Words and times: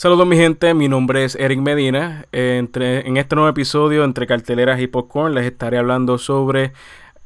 Saludos 0.00 0.26
mi 0.26 0.36
gente, 0.36 0.72
mi 0.72 0.88
nombre 0.88 1.24
es 1.24 1.34
Eric 1.34 1.60
Medina. 1.60 2.24
Entre, 2.32 3.06
en 3.06 3.18
este 3.18 3.36
nuevo 3.36 3.50
episodio 3.50 4.02
entre 4.02 4.26
carteleras 4.26 4.80
y 4.80 4.86
popcorn 4.86 5.34
les 5.34 5.44
estaré 5.44 5.76
hablando 5.76 6.16
sobre 6.16 6.72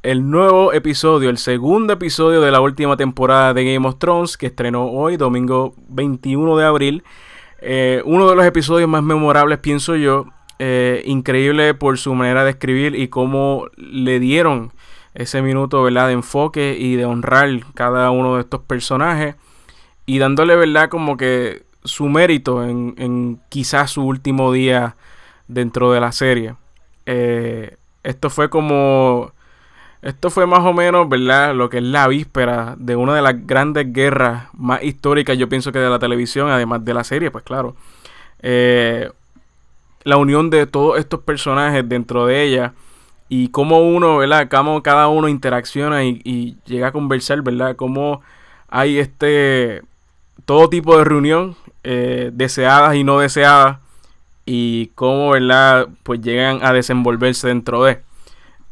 el 0.03 0.29
nuevo 0.29 0.73
episodio, 0.73 1.31
el 1.31 1.39
segundo 1.39 1.93
episodio 1.93 2.41
de 2.41 2.51
la 2.51 2.61
última 2.61 2.97
temporada 2.97 3.55
de 3.55 3.73
Game 3.73 3.87
of 3.87 4.01
Thrones 4.01 4.37
que 4.37 4.47
estrenó 4.47 4.87
hoy, 4.87 5.17
domingo 5.17 5.77
21 5.87 6.57
de 6.57 6.65
abril. 6.65 7.05
Eh, 7.61 8.03
uno 8.07 8.29
de 8.29 8.35
los 8.35 8.45
episodios 8.45 8.89
más 8.89 9.05
memorables, 9.05 9.61
pienso 9.61 9.95
yo. 9.95 10.27
Eh, 10.59 11.05
increíble 11.07 11.75
por 11.75 11.97
su 11.97 12.13
manera 12.17 12.43
de 12.43 12.51
escribir 12.51 12.97
y 12.97 13.07
cómo 13.07 13.67
le 13.77 14.19
dieron 14.19 14.73
ese 15.15 15.43
minuto 15.43 15.81
¿verdad? 15.85 16.09
de 16.09 16.15
enfoque 16.15 16.77
y 16.77 16.97
de 16.97 17.05
honrar 17.05 17.51
cada 17.75 18.11
uno 18.11 18.35
de 18.35 18.41
estos 18.41 18.63
personajes 18.63 19.37
y 20.07 20.19
dándole 20.19 20.57
verdad 20.57 20.89
como 20.89 21.17
que 21.17 21.64
su 21.85 22.09
mérito 22.09 22.65
en, 22.65 23.41
quizás 23.49 23.93
su 23.93 24.03
último 24.03 24.53
día 24.53 24.97
dentro 25.49 25.93
de 25.93 26.01
la 26.01 26.13
serie. 26.13 26.55
Eh, 27.07 27.77
esto 28.03 28.31
fue 28.31 28.51
como... 28.51 29.33
Esto 30.03 30.29
fue 30.29 30.47
más 30.47 30.61
o 30.61 30.75
menos, 30.75 31.09
¿verdad? 31.09 31.55
Lo 31.55 31.71
que 31.71 31.79
es 31.79 31.83
la 31.83 32.07
víspera 32.09 32.75
de 32.79 32.95
una 32.95 33.15
de 33.15 33.23
las 33.23 33.47
grandes 33.47 33.91
guerras 33.91 34.49
más 34.53 34.83
históricas, 34.83 35.39
yo 35.39 35.49
pienso 35.49 35.73
que 35.73 35.79
de 35.79 35.89
la 35.89 35.99
televisión, 35.99 36.51
además 36.51 36.85
de 36.85 36.93
la 36.93 37.05
serie, 37.05 37.31
pues 37.31 37.43
claro. 37.43 37.75
Eh, 38.41 39.11
la 40.03 40.19
unión 40.19 40.51
de 40.51 40.67
todos 40.67 40.99
estos 40.99 41.21
personajes 41.21 41.89
dentro 41.89 42.27
de 42.27 42.43
ella 42.43 42.75
y 43.31 43.49
cómo 43.49 43.81
uno, 43.81 44.19
¿verdad? 44.19 44.49
Cómo 44.51 44.83
cada 44.83 45.09
uno 45.09 45.29
interacciona 45.29 46.05
y, 46.05 46.21
y 46.23 46.59
llega 46.67 46.89
a 46.89 46.93
conversar, 46.93 47.41
¿verdad? 47.41 47.75
Cómo 47.75 48.21
hay 48.69 48.99
este 48.99 49.83
todo 50.45 50.69
tipo 50.69 50.99
de 50.99 51.05
reunión 51.05 51.57
eh, 51.85 52.31
deseadas 52.33 52.97
y 52.97 53.05
no 53.05 53.19
deseadas 53.19 53.79
y 54.47 54.89
cómo, 54.95 55.31
¿verdad? 55.31 55.89
Pues 56.03 56.21
llegan 56.21 56.61
a 56.63 56.73
desenvolverse 56.73 57.49
dentro 57.49 57.85
de. 57.85 58.01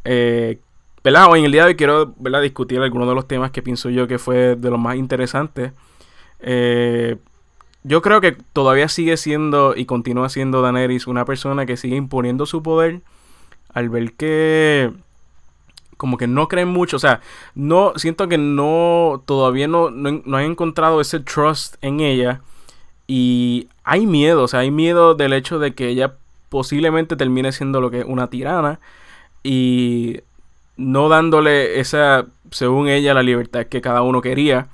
Eh. 0.05 0.59
Hoy 1.05 1.41
en 1.41 1.47
el 1.47 1.53
día 1.53 1.63
de 1.63 1.69
hoy 1.69 1.77
quiero, 1.77 2.15
¿verdad? 2.19 2.43
Discutir 2.43 2.81
algunos 2.81 3.09
de 3.09 3.15
los 3.15 3.27
temas 3.27 3.51
que 3.51 3.61
pienso 3.63 3.91
yo 3.91 4.07
que 4.07 4.19
fue 4.19 4.57
de 4.57 4.71
los 4.71 4.79
más 4.79 4.97
interesantes. 4.97 5.73
Eh, 6.41 7.17
yo 7.83 8.03
creo 8.03 8.21
que 8.21 8.33
todavía 8.53 8.89
sigue 8.89 9.17
siendo 9.17 9.75
y 9.77 9.85
continúa 9.87 10.29
siendo 10.29 10.63
Daenerys 10.63 11.09
una 11.09 11.25
persona 11.25 11.67
que 11.67 11.77
sigue 11.77 11.97
imponiendo 11.97 12.47
su 12.47 12.63
poder 12.63 13.01
al 13.75 13.89
ver 13.89 14.13
que 14.13 14.93
como 15.97 16.17
que 16.17 16.27
no 16.27 16.49
creen 16.49 16.69
mucho, 16.69 16.97
o 16.97 17.01
sea, 17.01 17.21
no 17.55 17.93
siento 17.97 18.29
que 18.29 18.39
no 18.39 19.23
todavía 19.25 19.69
no, 19.69 19.91
no, 19.91 20.23
no 20.25 20.37
han 20.37 20.45
encontrado 20.45 21.01
ese 21.01 21.21
trust 21.21 21.77
en 21.81 22.01
ella 22.01 22.41
y 23.07 23.69
hay 23.85 24.07
miedo, 24.07 24.45
o 24.45 24.49
sea, 24.49 24.61
hay 24.61 24.71
miedo 24.71 25.15
del 25.15 25.33
hecho 25.33 25.59
de 25.59 25.75
que 25.75 25.89
ella 25.89 26.15
posiblemente 26.49 27.17
termine 27.17 27.53
siendo 27.53 27.81
lo 27.81 27.91
que 27.91 28.01
es 28.01 28.05
una 28.07 28.29
tirana 28.29 28.79
y 29.43 30.21
no 30.77 31.09
dándole 31.09 31.81
esa, 31.81 32.27
según 32.51 32.89
ella, 32.89 33.15
la 33.15 33.23
libertad 33.23 33.67
que 33.67 33.81
cada 33.81 34.03
uno 34.03 34.21
quería. 34.21 34.69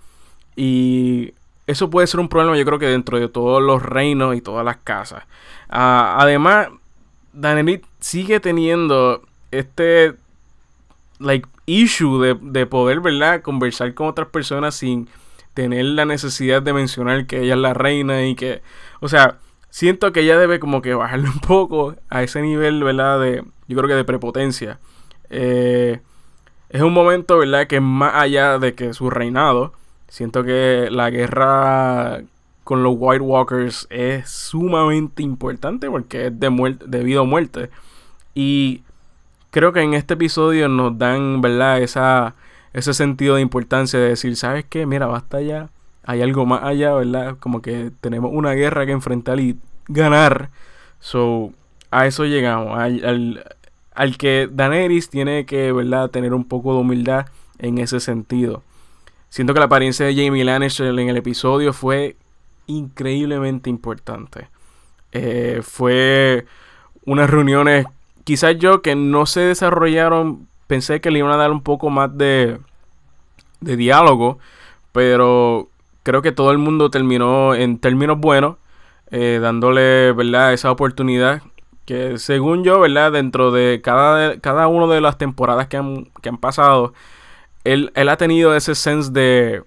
Y 0.56 1.34
eso 1.66 1.90
puede 1.90 2.06
ser 2.06 2.20
un 2.20 2.28
problema, 2.28 2.56
yo 2.56 2.64
creo 2.64 2.78
que 2.78 2.86
dentro 2.86 3.18
de 3.18 3.28
todos 3.28 3.62
los 3.62 3.82
reinos 3.82 4.36
y 4.36 4.40
todas 4.40 4.64
las 4.64 4.78
casas. 4.78 5.24
Ah, 5.68 6.16
además, 6.18 6.68
Daenerys 7.32 7.80
sigue 8.00 8.40
teniendo 8.40 9.22
este 9.50 10.14
like 11.18 11.48
issue 11.66 12.20
de, 12.22 12.36
de 12.40 12.66
poder, 12.66 13.00
¿verdad? 13.00 13.42
Conversar 13.42 13.94
con 13.94 14.08
otras 14.08 14.28
personas 14.28 14.74
sin 14.74 15.08
tener 15.58 15.86
la 15.86 16.04
necesidad 16.04 16.62
de 16.62 16.72
mencionar 16.72 17.26
que 17.26 17.42
ella 17.42 17.54
es 17.54 17.58
la 17.58 17.74
reina 17.74 18.24
y 18.24 18.36
que, 18.36 18.62
o 19.00 19.08
sea, 19.08 19.38
siento 19.70 20.12
que 20.12 20.20
ella 20.20 20.38
debe 20.38 20.60
como 20.60 20.82
que 20.82 20.94
bajarle 20.94 21.28
un 21.28 21.40
poco 21.40 21.96
a 22.10 22.22
ese 22.22 22.42
nivel, 22.42 22.84
¿verdad? 22.84 23.20
De, 23.20 23.44
yo 23.66 23.76
creo 23.76 23.88
que 23.88 23.94
de 23.94 24.04
prepotencia. 24.04 24.78
Eh, 25.30 25.98
es 26.68 26.80
un 26.80 26.92
momento, 26.92 27.38
¿verdad? 27.38 27.66
Que 27.66 27.80
más 27.80 28.14
allá 28.14 28.60
de 28.60 28.76
que 28.76 28.94
su 28.94 29.10
reinado, 29.10 29.72
siento 30.06 30.44
que 30.44 30.86
la 30.92 31.10
guerra 31.10 32.22
con 32.62 32.84
los 32.84 32.94
White 32.96 33.24
Walkers 33.24 33.88
es 33.90 34.30
sumamente 34.30 35.24
importante 35.24 35.90
porque 35.90 36.28
es 36.28 36.38
de, 36.38 36.50
muerte, 36.50 36.84
de 36.86 37.02
vida 37.02 37.22
o 37.22 37.26
muerte. 37.26 37.68
Y 38.32 38.84
creo 39.50 39.72
que 39.72 39.80
en 39.80 39.94
este 39.94 40.14
episodio 40.14 40.68
nos 40.68 40.96
dan, 40.96 41.40
¿verdad? 41.40 41.82
Esa 41.82 42.36
ese 42.72 42.94
sentido 42.94 43.36
de 43.36 43.42
importancia 43.42 43.98
de 43.98 44.10
decir, 44.10 44.36
¿sabes 44.36 44.64
qué? 44.68 44.86
Mira, 44.86 45.06
basta 45.06 45.40
ya. 45.40 45.70
Hay 46.04 46.22
algo 46.22 46.46
más 46.46 46.62
allá, 46.62 46.94
¿verdad? 46.94 47.36
Como 47.38 47.60
que 47.60 47.90
tenemos 48.00 48.30
una 48.32 48.52
guerra 48.52 48.86
que 48.86 48.92
enfrentar 48.92 49.40
y 49.40 49.58
ganar. 49.88 50.50
So, 51.00 51.52
a 51.90 52.06
eso 52.06 52.24
llegamos. 52.24 52.78
Al, 52.78 53.44
al, 53.94 54.16
que 54.16 54.48
Daenerys 54.50 55.10
tiene 55.10 55.44
que, 55.46 55.72
¿verdad? 55.72 56.10
Tener 56.10 56.34
un 56.34 56.44
poco 56.44 56.74
de 56.74 56.80
humildad 56.80 57.26
en 57.58 57.78
ese 57.78 58.00
sentido. 58.00 58.62
Siento 59.28 59.52
que 59.52 59.60
la 59.60 59.66
apariencia 59.66 60.06
de 60.06 60.14
Jamie 60.14 60.44
Lannister 60.44 60.86
en 60.86 61.08
el 61.08 61.16
episodio 61.16 61.72
fue 61.72 62.16
increíblemente 62.66 63.68
importante. 63.68 64.48
Eh, 65.12 65.60
fue 65.62 66.46
unas 67.04 67.28
reuniones, 67.28 67.86
quizás 68.24 68.56
yo, 68.58 68.82
que 68.82 68.94
no 68.94 69.26
se 69.26 69.40
desarrollaron 69.40 70.48
pensé 70.68 71.00
que 71.00 71.10
le 71.10 71.18
iban 71.18 71.32
a 71.32 71.36
dar 71.36 71.50
un 71.50 71.62
poco 71.62 71.90
más 71.90 72.16
de, 72.16 72.60
de 73.60 73.76
diálogo, 73.76 74.38
pero 74.92 75.68
creo 76.04 76.22
que 76.22 76.30
todo 76.30 76.52
el 76.52 76.58
mundo 76.58 76.90
terminó 76.90 77.54
en 77.54 77.78
términos 77.78 78.18
buenos, 78.18 78.56
eh, 79.10 79.40
dándole, 79.42 80.12
¿verdad?, 80.12 80.52
esa 80.52 80.70
oportunidad 80.70 81.42
que 81.86 82.18
según 82.18 82.64
yo, 82.64 82.80
¿verdad?, 82.80 83.12
dentro 83.12 83.50
de 83.50 83.80
cada, 83.82 84.38
cada 84.40 84.68
una 84.68 84.86
de 84.94 85.00
las 85.00 85.18
temporadas 85.18 85.68
que 85.68 85.78
han, 85.78 86.10
que 86.22 86.28
han 86.28 86.38
pasado, 86.38 86.92
él, 87.64 87.90
él, 87.94 88.08
ha 88.10 88.16
tenido 88.16 88.54
ese 88.54 88.74
sense 88.74 89.10
de, 89.12 89.64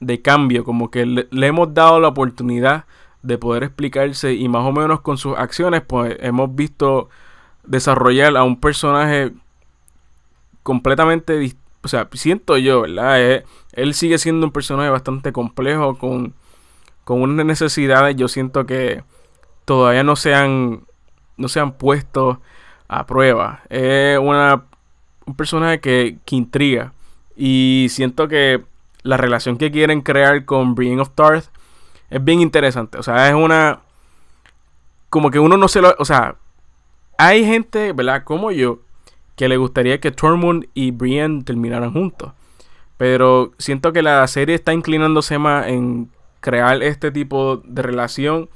de 0.00 0.22
cambio, 0.22 0.64
como 0.64 0.90
que 0.90 1.06
le, 1.06 1.28
le, 1.30 1.46
hemos 1.46 1.72
dado 1.72 2.00
la 2.00 2.08
oportunidad 2.08 2.84
de 3.22 3.38
poder 3.38 3.62
explicarse 3.62 4.34
y 4.34 4.48
más 4.48 4.66
o 4.66 4.72
menos 4.72 5.00
con 5.00 5.16
sus 5.18 5.38
acciones, 5.38 5.82
pues 5.82 6.16
hemos 6.20 6.54
visto 6.54 7.08
desarrollar 7.64 8.36
a 8.36 8.42
un 8.42 8.60
personaje 8.60 9.32
completamente 10.62 11.54
o 11.84 11.88
sea, 11.88 12.08
siento 12.12 12.56
yo, 12.58 12.82
¿verdad? 12.82 13.42
él 13.72 13.94
sigue 13.94 14.18
siendo 14.18 14.46
un 14.46 14.52
personaje 14.52 14.88
bastante 14.88 15.32
complejo 15.32 15.98
con, 15.98 16.34
con 17.04 17.22
unas 17.22 17.44
necesidades, 17.44 18.14
yo 18.16 18.28
siento 18.28 18.66
que 18.66 19.02
todavía 19.64 20.04
no 20.04 20.14
se 20.14 20.34
han, 20.34 20.84
no 21.36 21.48
puesto 21.76 22.40
a 22.88 23.06
prueba. 23.06 23.62
Es 23.68 24.18
una, 24.18 24.64
un 25.26 25.34
personaje 25.34 25.80
que, 25.80 26.18
que 26.24 26.36
intriga 26.36 26.92
y 27.36 27.88
siento 27.90 28.28
que 28.28 28.62
la 29.02 29.16
relación 29.16 29.56
que 29.56 29.70
quieren 29.70 30.00
crear 30.00 30.44
con 30.44 30.74
Brienne 30.74 31.00
of 31.00 31.10
Tarth 31.14 31.46
es 32.10 32.22
bien 32.22 32.40
interesante. 32.40 32.98
O 32.98 33.02
sea, 33.02 33.28
es 33.28 33.34
una. 33.34 33.80
Como 35.08 35.30
que 35.30 35.38
uno 35.38 35.56
no 35.56 35.68
se 35.68 35.80
lo. 35.80 35.94
O 35.98 36.04
sea, 36.04 36.36
hay 37.18 37.44
gente, 37.44 37.92
¿verdad? 37.92 38.24
Como 38.24 38.50
yo, 38.50 38.80
que 39.42 39.48
le 39.48 39.56
gustaría 39.56 39.98
que 39.98 40.12
Tormund 40.12 40.68
y 40.72 40.92
Brienne 40.92 41.42
terminaran 41.42 41.92
juntos. 41.92 42.30
Pero 42.96 43.50
siento 43.58 43.92
que 43.92 44.00
la 44.00 44.24
serie 44.28 44.54
está 44.54 44.72
inclinándose 44.72 45.36
más 45.36 45.66
en 45.66 46.12
crear 46.38 46.80
este 46.80 47.10
tipo 47.10 47.56
de 47.56 47.82
relación. 47.82 48.48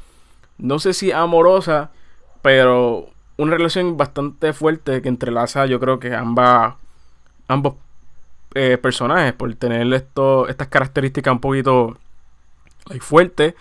No 0.59 0.79
sé 0.79 0.93
si 0.93 1.11
amorosa, 1.11 1.91
pero 2.41 3.09
una 3.37 3.57
relación 3.57 3.97
bastante 3.97 4.53
fuerte 4.53 5.03
que 5.03 5.09
entrelaza, 5.09 5.67
yo 5.67 5.81
creo 5.81 5.99
que 5.99 6.15
ambas, 6.15 6.75
ambos 7.49 7.75
eh, 8.55 8.79
personajes, 8.79 9.33
por 9.33 9.53
tener 9.57 9.93
esto, 9.93 10.47
estas 10.47 10.69
características 10.69 11.33
un 11.33 11.41
poquito 11.41 11.99
fuertes. 13.01 13.55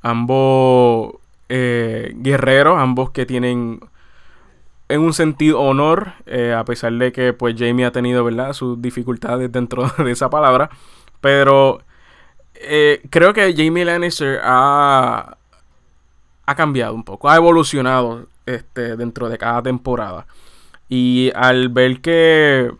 Ambos 0.00 1.14
eh, 1.48 2.12
guerreros, 2.14 2.78
ambos 2.78 3.10
que 3.10 3.26
tienen 3.26 3.80
en 4.88 5.00
un 5.00 5.12
sentido 5.12 5.60
honor, 5.60 6.12
eh, 6.26 6.54
a 6.54 6.64
pesar 6.64 6.92
de 6.94 7.12
que 7.12 7.32
pues 7.32 7.54
Jamie 7.58 7.84
ha 7.84 7.92
tenido, 7.92 8.24
¿verdad? 8.24 8.52
Sus 8.52 8.80
dificultades 8.80 9.52
dentro 9.52 9.90
de 9.98 10.10
esa 10.10 10.30
palabra. 10.30 10.70
Pero 11.20 11.80
eh, 12.54 13.02
creo 13.10 13.32
que 13.32 13.54
Jamie 13.56 13.84
Lannister 13.84 14.40
ha, 14.42 15.36
ha 16.46 16.54
cambiado 16.54 16.94
un 16.94 17.04
poco, 17.04 17.28
ha 17.28 17.36
evolucionado 17.36 18.26
este, 18.46 18.96
dentro 18.96 19.28
de 19.28 19.38
cada 19.38 19.62
temporada. 19.62 20.26
Y 20.88 21.30
al 21.34 21.68
ver 21.68 22.00
que 22.00 22.72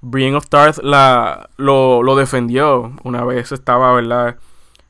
Brienne 0.00 0.36
of 0.36 0.48
Tarth 0.48 0.78
la, 0.82 1.50
lo, 1.56 2.02
lo 2.02 2.14
defendió 2.16 2.92
una 3.02 3.24
vez 3.24 3.50
estaba, 3.52 3.92
¿verdad? 3.92 4.36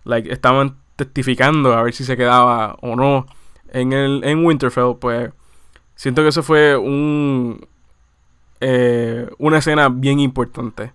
Like, 0.04 0.32
estaban 0.32 0.76
testificando 0.96 1.72
a 1.72 1.82
ver 1.82 1.94
si 1.94 2.04
se 2.04 2.16
quedaba 2.16 2.76
o 2.80 2.96
no 2.96 3.26
en, 3.72 3.92
el, 3.92 4.22
en 4.24 4.44
Winterfell, 4.44 4.96
pues 5.00 5.30
Siento 5.98 6.22
que 6.22 6.28
eso 6.28 6.44
fue 6.44 6.76
un, 6.76 7.66
eh, 8.60 9.28
una 9.38 9.58
escena 9.58 9.88
bien 9.88 10.20
importante. 10.20 10.92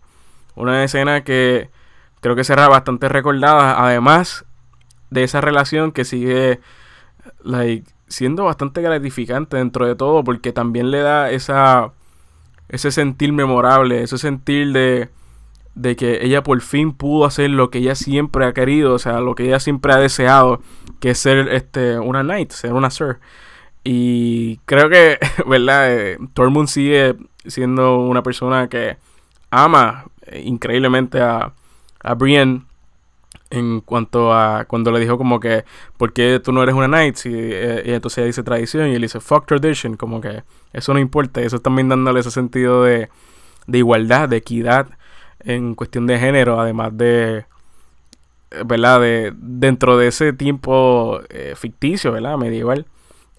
Una 0.55 0.81
escena 0.85 1.25
que 1.25 1.69
creo 2.21 2.37
que 2.37 2.45
será 2.45 2.69
bastante 2.69 3.09
recordada. 3.09 3.85
Además 3.85 4.45
de 5.09 5.25
esa 5.25 5.41
relación 5.41 5.91
que 5.91 6.05
sigue 6.05 6.61
like, 7.43 7.85
siendo 8.07 8.45
bastante 8.45 8.81
gratificante 8.81 9.57
dentro 9.57 9.85
de 9.85 9.95
todo, 9.95 10.23
porque 10.23 10.53
también 10.53 10.89
le 10.89 10.99
da 10.99 11.31
esa, 11.31 11.91
ese 12.69 12.89
sentir 12.89 13.33
memorable, 13.33 14.03
ese 14.03 14.17
sentir 14.17 14.71
de, 14.71 15.09
de 15.75 15.97
que 15.97 16.25
ella 16.25 16.43
por 16.43 16.61
fin 16.61 16.93
pudo 16.93 17.25
hacer 17.25 17.49
lo 17.49 17.69
que 17.71 17.79
ella 17.79 17.95
siempre 17.95 18.45
ha 18.45 18.53
querido, 18.53 18.93
o 18.93 18.99
sea, 18.99 19.19
lo 19.19 19.35
que 19.35 19.47
ella 19.47 19.59
siempre 19.59 19.91
ha 19.91 19.97
deseado, 19.97 20.61
que 21.01 21.09
es 21.09 21.17
ser 21.17 21.49
este, 21.49 21.99
una 21.99 22.23
knight, 22.23 22.51
ser 22.51 22.71
una 22.71 22.89
sir. 22.89 23.19
Y 23.83 24.57
creo 24.65 24.89
que, 24.89 25.17
¿verdad? 25.47 25.93
Eh, 25.93 26.17
Tormund 26.33 26.67
sigue 26.67 27.15
siendo 27.45 27.99
una 27.99 28.23
persona 28.23 28.67
que 28.69 28.97
ama 29.51 30.05
eh, 30.27 30.41
increíblemente 30.45 31.21
a, 31.21 31.53
a 32.01 32.13
Brienne 32.15 32.63
en 33.49 33.81
cuanto 33.81 34.33
a 34.33 34.65
cuando 34.65 34.91
le 34.91 34.99
dijo 34.99 35.17
como 35.17 35.39
que 35.39 35.63
¿por 35.97 36.11
qué 36.11 36.39
tú 36.43 36.51
no 36.51 36.63
eres 36.63 36.73
una 36.73 36.87
knight? 36.87 37.17
Eh, 37.25 37.83
y, 37.85 37.91
entonces 37.91 38.17
ella 38.19 38.27
dice 38.27 38.41
tradición 38.43 38.89
y 38.89 38.95
él 38.95 39.01
dice 39.01 39.19
fuck 39.19 39.45
tradition, 39.45 39.95
como 39.95 40.21
que 40.21 40.43
eso 40.73 40.93
no 40.93 40.99
importa, 40.99 41.41
eso 41.41 41.59
también 41.59 41.89
dándole 41.89 42.19
ese 42.21 42.31
sentido 42.31 42.83
de, 42.83 43.09
de 43.67 43.77
igualdad, 43.77 44.27
de 44.29 44.37
equidad 44.37 44.87
en 45.41 45.75
cuestión 45.75 46.07
de 46.07 46.17
género, 46.17 46.59
además 46.59 46.97
de 46.97 47.45
¿verdad? 48.65 49.01
De, 49.01 49.33
dentro 49.35 49.97
de 49.97 50.07
ese 50.07 50.33
tiempo 50.33 51.21
eh, 51.29 51.53
ficticio, 51.55 52.11
¿verdad? 52.11 52.37
Medieval. 52.37 52.85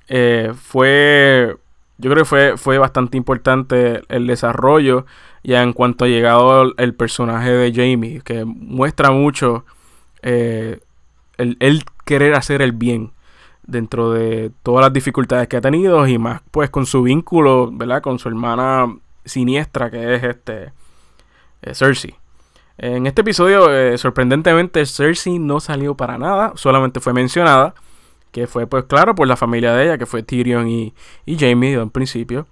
Eh, 0.08 0.52
fue 0.54 1.56
yo 1.98 2.10
creo 2.10 2.24
que 2.24 2.28
fue, 2.28 2.56
fue 2.56 2.78
bastante 2.78 3.16
importante 3.16 4.02
el 4.08 4.26
desarrollo 4.26 5.06
ya 5.42 5.62
en 5.62 5.72
cuanto 5.72 6.04
ha 6.04 6.08
llegado 6.08 6.74
el 6.76 6.94
personaje 6.94 7.50
de 7.50 7.72
Jamie, 7.72 8.20
que 8.22 8.44
muestra 8.44 9.10
mucho 9.10 9.64
eh, 10.22 10.80
el, 11.36 11.84
querer 12.04 12.34
hacer 12.34 12.62
el 12.62 12.72
bien 12.72 13.12
dentro 13.62 14.10
de 14.10 14.50
todas 14.62 14.82
las 14.82 14.92
dificultades 14.92 15.48
que 15.48 15.56
ha 15.56 15.60
tenido 15.60 16.06
y 16.06 16.18
más 16.18 16.42
pues 16.50 16.70
con 16.70 16.86
su 16.86 17.02
vínculo, 17.02 17.70
¿verdad? 17.72 18.02
Con 18.02 18.18
su 18.18 18.28
hermana 18.28 18.86
siniestra 19.24 19.90
que 19.90 20.16
es 20.16 20.24
este 20.24 20.72
eh, 21.62 21.74
Cersei. 21.74 22.16
En 22.76 23.06
este 23.06 23.20
episodio, 23.20 23.96
sorprendentemente, 23.98 24.84
Cersei 24.84 25.38
no 25.38 25.60
salió 25.60 25.94
para 25.94 26.18
nada, 26.18 26.52
solamente 26.56 26.98
fue 26.98 27.12
mencionada, 27.12 27.74
que 28.34 28.48
fue 28.48 28.66
pues 28.66 28.84
claro 28.86 29.14
por 29.14 29.28
la 29.28 29.36
familia 29.36 29.72
de 29.74 29.84
ella, 29.84 29.96
que 29.96 30.06
fue 30.06 30.24
Tyrion 30.24 30.68
y, 30.68 30.92
y 31.24 31.38
Jamie 31.38 31.74
en 31.74 31.88
principio. 31.88 32.48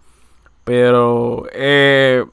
Pero 0.62 1.48
eh, 1.52 2.24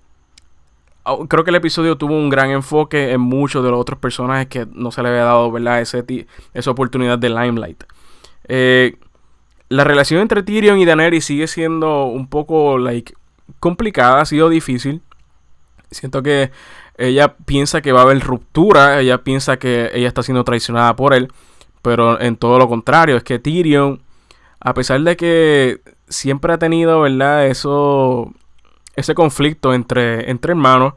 creo 1.27 1.43
que 1.43 1.49
el 1.49 1.55
episodio 1.55 1.97
tuvo 1.97 2.13
un 2.13 2.29
gran 2.29 2.51
enfoque 2.51 3.11
en 3.11 3.21
muchos 3.21 3.63
de 3.63 3.71
los 3.71 3.79
otros 3.79 3.97
personajes 3.97 4.45
que 4.45 4.67
no 4.71 4.91
se 4.91 5.01
le 5.01 5.09
había 5.09 5.23
dado, 5.23 5.51
¿verdad? 5.51 5.81
Ese 5.81 6.27
esa 6.53 6.69
oportunidad 6.69 7.17
de 7.17 7.29
limelight. 7.29 7.85
Eh, 8.47 8.97
la 9.67 9.83
relación 9.83 10.21
entre 10.21 10.43
Tyrion 10.43 10.77
y 10.77 10.85
Daenerys 10.85 11.25
sigue 11.25 11.47
siendo 11.47 12.05
un 12.05 12.27
poco, 12.27 12.77
like, 12.77 13.15
complicada, 13.59 14.21
ha 14.21 14.25
sido 14.25 14.49
difícil. 14.49 15.01
Siento 15.89 16.21
que 16.21 16.51
ella 16.99 17.35
piensa 17.35 17.81
que 17.81 17.93
va 17.93 18.01
a 18.01 18.03
haber 18.03 18.19
ruptura, 18.19 19.01
ella 19.01 19.23
piensa 19.23 19.57
que 19.57 19.89
ella 19.95 20.07
está 20.07 20.21
siendo 20.21 20.43
traicionada 20.43 20.95
por 20.95 21.15
él, 21.15 21.31
pero 21.81 22.19
en 22.19 22.35
todo 22.37 22.57
lo 22.59 22.67
contrario, 22.67 23.17
es 23.17 23.23
que 23.23 23.39
Tyrion, 23.39 24.01
a 24.59 24.73
pesar 24.73 25.01
de 25.01 25.15
que 25.17 25.81
siempre 26.07 26.53
ha 26.53 26.57
tenido, 26.57 27.01
¿verdad? 27.01 27.47
Eso 27.47 28.33
ese 28.95 29.15
conflicto 29.15 29.73
entre, 29.73 30.29
entre 30.29 30.51
hermanos, 30.51 30.93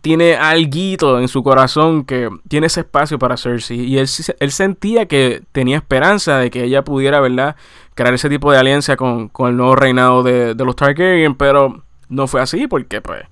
tiene 0.00 0.34
algo 0.34 1.18
en 1.18 1.28
su 1.28 1.42
corazón 1.42 2.04
que 2.04 2.28
tiene 2.48 2.66
ese 2.66 2.80
espacio 2.80 3.18
para 3.18 3.36
Cersei. 3.36 3.80
Y 3.80 3.98
él, 3.98 4.08
él, 4.40 4.50
sentía 4.50 5.06
que 5.06 5.42
tenía 5.52 5.76
esperanza 5.76 6.38
de 6.38 6.50
que 6.50 6.64
ella 6.64 6.82
pudiera, 6.82 7.20
¿verdad?, 7.20 7.56
crear 7.94 8.12
ese 8.12 8.28
tipo 8.28 8.52
de 8.52 8.58
alianza 8.58 8.96
con, 8.96 9.30
el 9.38 9.56
nuevo 9.56 9.76
reinado 9.76 10.22
de, 10.22 10.54
los 10.54 10.76
Targaryen, 10.76 11.34
pero 11.36 11.84
no 12.08 12.26
fue 12.26 12.40
así 12.40 12.66
porque, 12.66 13.00
pues, 13.00 13.22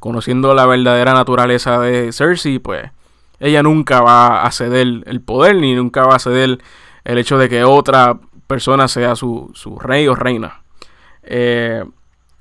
conociendo 0.00 0.54
la 0.54 0.66
verdadera 0.66 1.12
naturaleza 1.12 1.80
de 1.80 2.12
Cersei, 2.12 2.58
pues, 2.58 2.90
ella 3.40 3.62
nunca 3.62 4.00
va 4.00 4.44
a 4.44 4.50
ceder 4.50 5.02
el 5.06 5.20
poder, 5.20 5.56
ni 5.56 5.74
nunca 5.74 6.04
va 6.04 6.16
a 6.16 6.18
ceder 6.18 6.58
el 7.04 7.18
hecho 7.18 7.38
de 7.38 7.48
que 7.48 7.64
otra 7.64 8.18
persona 8.46 8.88
sea 8.88 9.14
su, 9.14 9.50
su 9.54 9.78
rey 9.78 10.08
o 10.08 10.14
reina. 10.14 10.62
Eh, 11.22 11.84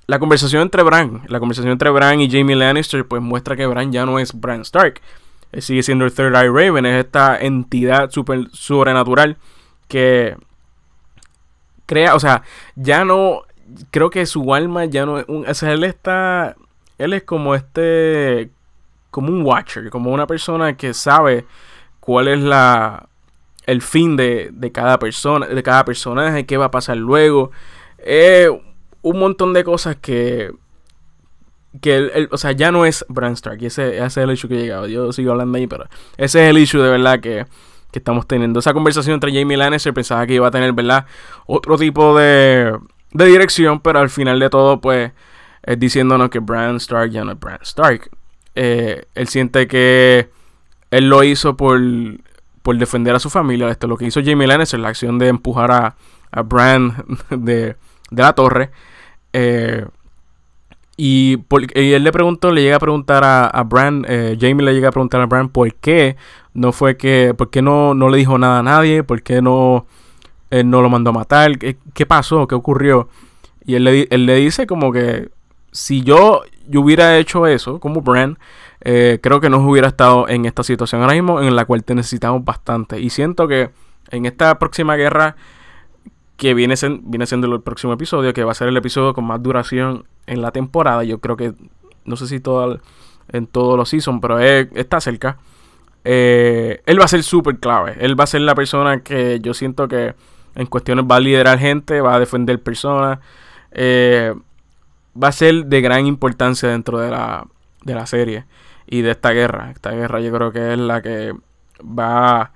la 0.07 0.19
conversación 0.19 0.61
entre 0.61 0.83
Bran, 0.83 1.23
la 1.27 1.39
conversación 1.39 1.71
entre 1.71 1.89
Bran 1.89 2.21
y 2.21 2.31
Jamie 2.31 2.55
Lannister, 2.55 3.05
pues 3.05 3.21
muestra 3.21 3.55
que 3.55 3.67
Bran 3.67 3.91
ya 3.91 4.05
no 4.05 4.17
es 4.19 4.33
Bran 4.33 4.61
Stark. 4.61 5.01
Él 5.51 5.61
sigue 5.61 5.83
siendo 5.83 6.05
el 6.05 6.13
Third 6.13 6.35
Eye 6.35 6.49
Raven, 6.49 6.85
es 6.85 7.05
esta 7.05 7.37
entidad 7.37 8.09
super, 8.09 8.47
sobrenatural 8.51 9.37
que 9.87 10.35
crea, 11.85 12.15
o 12.15 12.19
sea, 12.19 12.43
ya 12.75 13.05
no, 13.05 13.43
creo 13.91 14.09
que 14.09 14.25
su 14.25 14.53
alma 14.53 14.85
ya 14.85 15.05
no 15.05 15.19
es 15.19 15.25
un, 15.27 15.47
o 15.47 15.53
sea, 15.53 15.73
él 15.73 15.83
está, 15.83 16.55
él 16.97 17.13
es 17.13 17.23
como 17.23 17.55
este, 17.55 18.51
como 19.11 19.29
un 19.29 19.43
watcher, 19.43 19.89
como 19.89 20.11
una 20.11 20.27
persona 20.27 20.77
que 20.77 20.93
sabe 20.93 21.45
cuál 21.99 22.27
es 22.27 22.39
la, 22.39 23.09
el 23.67 23.81
fin 23.81 24.15
de, 24.15 24.49
de 24.53 24.71
cada 24.71 24.97
persona, 24.97 25.45
de 25.45 25.61
cada 25.61 25.85
personaje, 25.85 26.45
qué 26.45 26.57
va 26.57 26.65
a 26.65 26.71
pasar 26.71 26.97
luego. 26.97 27.51
Eh, 27.99 28.49
un 29.01 29.19
montón 29.19 29.53
de 29.53 29.63
cosas 29.63 29.97
que. 29.97 30.51
Que 31.81 32.27
o 32.31 32.37
sea, 32.37 32.53
ya 32.53 32.71
no 32.71 32.85
es 32.85 33.05
Bran 33.09 33.33
Stark. 33.33 33.61
Y 33.61 33.67
ese, 33.67 34.03
es 34.03 34.17
el 34.17 34.31
issue 34.31 34.47
que 34.47 34.55
he 34.55 34.61
llegado. 34.61 34.87
Yo 34.87 35.11
sigo 35.11 35.31
hablando 35.31 35.57
ahí, 35.57 35.67
pero 35.67 35.85
ese 36.17 36.45
es 36.45 36.49
el 36.49 36.57
issue 36.57 36.81
de 36.81 36.89
verdad 36.89 37.19
que, 37.19 37.45
que 37.91 37.99
estamos 37.99 38.25
teniendo. 38.25 38.59
Esa 38.59 38.73
conversación 38.73 39.15
entre 39.15 39.37
Jamie 39.37 39.57
Lannister 39.57 39.93
pensaba 39.93 40.25
que 40.25 40.33
iba 40.33 40.47
a 40.47 40.51
tener, 40.51 40.73
¿verdad? 40.73 41.05
Otro 41.45 41.77
tipo 41.77 42.17
de, 42.17 42.73
de 43.11 43.25
dirección, 43.25 43.81
pero 43.81 43.99
al 43.99 44.09
final 44.09 44.39
de 44.39 44.49
todo, 44.49 44.81
pues, 44.81 45.11
es 45.61 45.77
diciéndonos 45.77 46.29
que 46.29 46.39
Bran 46.39 46.77
Stark 46.77 47.11
ya 47.11 47.23
no 47.25 47.33
es 47.33 47.39
Bran 47.39 47.59
Stark. 47.61 48.09
Eh, 48.59 49.05
él 49.13 49.27
siente 49.27 49.67
que 49.67 50.31
él 50.89 51.09
lo 51.09 51.23
hizo 51.23 51.55
por, 51.55 51.79
por 52.63 52.75
defender 52.75 53.13
a 53.13 53.19
su 53.19 53.29
familia. 53.29 53.69
Esto 53.69 53.85
lo 53.85 53.97
que 53.97 54.05
hizo 54.05 54.19
Jamie 54.25 54.47
Lannister, 54.47 54.79
la 54.79 54.89
acción 54.89 55.19
de 55.19 55.27
empujar 55.27 55.71
a, 55.71 55.95
a 56.31 56.41
Bran 56.41 57.05
de, 57.29 57.75
de 58.09 58.21
la 58.23 58.33
torre. 58.33 58.71
Eh, 59.31 59.85
y, 60.97 61.37
él 61.75 62.03
le 62.03 62.11
preguntó, 62.11 62.51
le 62.51 62.63
llega 62.63 62.77
a 62.77 62.79
preguntar 62.79 63.23
a, 63.23 63.45
a 63.45 63.61
Bran, 63.61 64.03
eh, 64.09 64.35
Jamie 64.41 64.65
le 64.65 64.73
llega 64.73 64.87
a 64.87 64.91
preguntar 64.91 65.21
a 65.21 65.27
Bran 65.27 65.49
por 65.49 65.71
qué 65.75 66.15
no 66.55 66.71
fue 66.71 66.97
que, 66.97 67.35
por 67.37 67.51
qué 67.51 67.61
no, 67.61 67.93
no 67.93 68.09
le 68.09 68.17
dijo 68.17 68.39
nada 68.39 68.57
a 68.57 68.63
nadie, 68.63 69.03
por 69.03 69.21
qué 69.21 69.39
no, 69.43 69.85
no 70.49 70.81
lo 70.81 70.89
mandó 70.89 71.11
a 71.11 71.13
matar, 71.13 71.59
qué, 71.59 72.05
pasó, 72.07 72.47
qué 72.47 72.55
ocurrió. 72.55 73.07
Y 73.67 73.75
él 73.75 73.83
le, 73.83 74.07
él 74.09 74.25
le, 74.25 74.37
dice 74.37 74.65
como 74.65 74.91
que 74.91 75.29
si 75.71 76.01
yo, 76.01 76.41
yo 76.67 76.81
hubiera 76.81 77.17
hecho 77.17 77.47
eso 77.47 77.79
como 77.79 78.01
Bran, 78.01 78.37
eh, 78.81 79.19
creo 79.21 79.41
que 79.41 79.49
no 79.49 79.57
hubiera 79.57 79.87
estado 79.87 80.27
en 80.29 80.45
esta 80.45 80.63
situación 80.63 81.01
ahora 81.01 81.13
mismo 81.13 81.41
en 81.41 81.55
la 81.55 81.65
cual 81.65 81.83
te 81.83 81.95
necesitamos 81.95 82.43
bastante. 82.43 82.99
Y 82.99 83.09
siento 83.09 83.47
que 83.47 83.71
en 84.11 84.25
esta 84.25 84.59
próxima 84.59 84.95
guerra 84.95 85.35
que 86.37 86.53
viene, 86.53 86.75
viene 87.01 87.25
siendo 87.25 87.53
el 87.53 87.61
próximo 87.61 87.93
episodio, 87.93 88.33
que 88.33 88.43
va 88.43 88.51
a 88.51 88.55
ser 88.55 88.67
el 88.67 88.77
episodio 88.77 89.13
con 89.13 89.25
más 89.25 89.41
duración 89.41 90.05
en 90.27 90.41
la 90.41 90.51
temporada. 90.51 91.03
Yo 91.03 91.19
creo 91.19 91.35
que, 91.35 91.53
no 92.05 92.15
sé 92.15 92.27
si 92.27 92.39
todo 92.39 92.79
en 93.29 93.47
todos 93.47 93.75
los 93.75 93.89
seasons, 93.89 94.19
pero 94.21 94.39
está 94.39 95.01
cerca. 95.01 95.37
Eh, 96.03 96.81
él 96.85 96.99
va 96.99 97.05
a 97.05 97.09
ser 97.09 97.23
súper 97.23 97.57
clave. 97.57 97.97
Él 97.99 98.17
va 98.17 98.23
a 98.23 98.27
ser 98.27 98.41
la 98.41 98.55
persona 98.55 99.01
que 99.01 99.39
yo 99.41 99.53
siento 99.53 99.87
que 99.87 100.15
en 100.55 100.65
cuestiones 100.67 101.05
va 101.09 101.17
a 101.17 101.19
liderar 101.19 101.59
gente, 101.59 101.99
va 102.01 102.15
a 102.15 102.19
defender 102.19 102.61
personas. 102.61 103.19
Eh, 103.71 104.33
va 105.21 105.29
a 105.29 105.31
ser 105.31 105.65
de 105.65 105.81
gran 105.81 106.05
importancia 106.05 106.69
dentro 106.69 106.99
de 106.99 107.11
la, 107.11 107.45
de 107.83 107.95
la 107.95 108.05
serie 108.05 108.45
y 108.87 109.01
de 109.01 109.11
esta 109.11 109.31
guerra. 109.31 109.71
Esta 109.71 109.91
guerra 109.91 110.19
yo 110.21 110.31
creo 110.31 110.51
que 110.51 110.73
es 110.73 110.79
la 110.79 111.01
que 111.01 111.33
va 111.81 112.51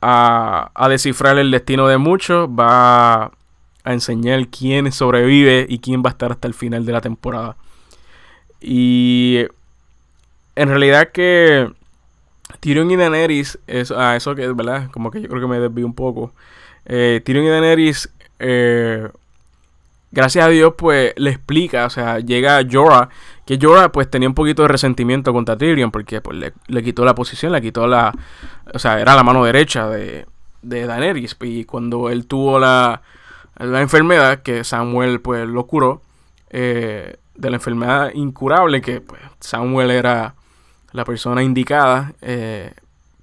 a, 0.00 0.88
descifrar 0.88 1.38
el 1.38 1.50
destino 1.50 1.86
de 1.88 1.98
muchos, 1.98 2.48
va 2.48 3.24
a 3.24 3.92
enseñar 3.92 4.48
quién 4.48 4.90
sobrevive 4.92 5.66
y 5.68 5.78
quién 5.78 6.02
va 6.02 6.10
a 6.10 6.12
estar 6.12 6.32
hasta 6.32 6.48
el 6.48 6.54
final 6.54 6.86
de 6.86 6.92
la 6.92 7.00
temporada. 7.00 7.56
Y 8.60 9.46
en 10.56 10.68
realidad 10.68 11.10
que 11.12 11.70
Tyrion 12.60 12.90
y 12.90 12.96
Daenerys, 12.96 13.58
es, 13.66 13.90
a 13.90 14.16
eso 14.16 14.34
que 14.34 14.44
es 14.44 14.54
verdad, 14.54 14.90
como 14.90 15.10
que 15.10 15.22
yo 15.22 15.28
creo 15.28 15.40
que 15.40 15.48
me 15.48 15.60
desvío 15.60 15.86
un 15.86 15.94
poco. 15.94 16.32
Eh, 16.86 17.20
Tyrion 17.24 17.44
y 17.44 17.48
Daenerys, 17.48 18.10
eh, 18.38 19.08
gracias 20.10 20.46
a 20.46 20.48
Dios, 20.48 20.74
pues 20.76 21.12
le 21.16 21.30
explica, 21.30 21.86
o 21.86 21.90
sea, 21.90 22.18
llega 22.18 22.60
Jorah, 22.70 23.08
que 23.46 23.58
Jorah 23.60 23.92
pues 23.92 24.10
tenía 24.10 24.28
un 24.28 24.34
poquito 24.34 24.62
de 24.62 24.68
resentimiento 24.68 25.32
contra 25.32 25.56
Tyrion 25.56 25.90
porque 25.90 26.20
pues 26.20 26.52
le, 26.66 26.82
quitó 26.82 27.04
la 27.04 27.14
posición, 27.14 27.52
le 27.52 27.62
quitó 27.62 27.86
la, 27.86 28.12
o 28.72 28.78
sea, 28.78 29.00
era 29.00 29.14
la 29.14 29.22
mano 29.22 29.44
derecha 29.44 29.88
de, 29.88 30.26
de 30.62 30.86
Daenerys 30.86 31.36
y 31.42 31.64
cuando 31.64 32.10
él 32.10 32.26
tuvo 32.26 32.58
la, 32.58 33.02
la 33.58 33.80
enfermedad 33.80 34.42
que 34.42 34.64
Samuel 34.64 35.20
pues 35.20 35.46
lo 35.48 35.66
curó, 35.66 36.02
eh, 36.50 37.16
de 37.36 37.50
la 37.50 37.56
enfermedad 37.56 38.10
incurable 38.14 38.82
que 38.82 39.00
pues 39.00 39.20
Samuel 39.40 39.90
era 39.90 40.34
la 40.92 41.04
persona 41.04 41.42
indicada, 41.42 42.12
eh, 42.20 42.72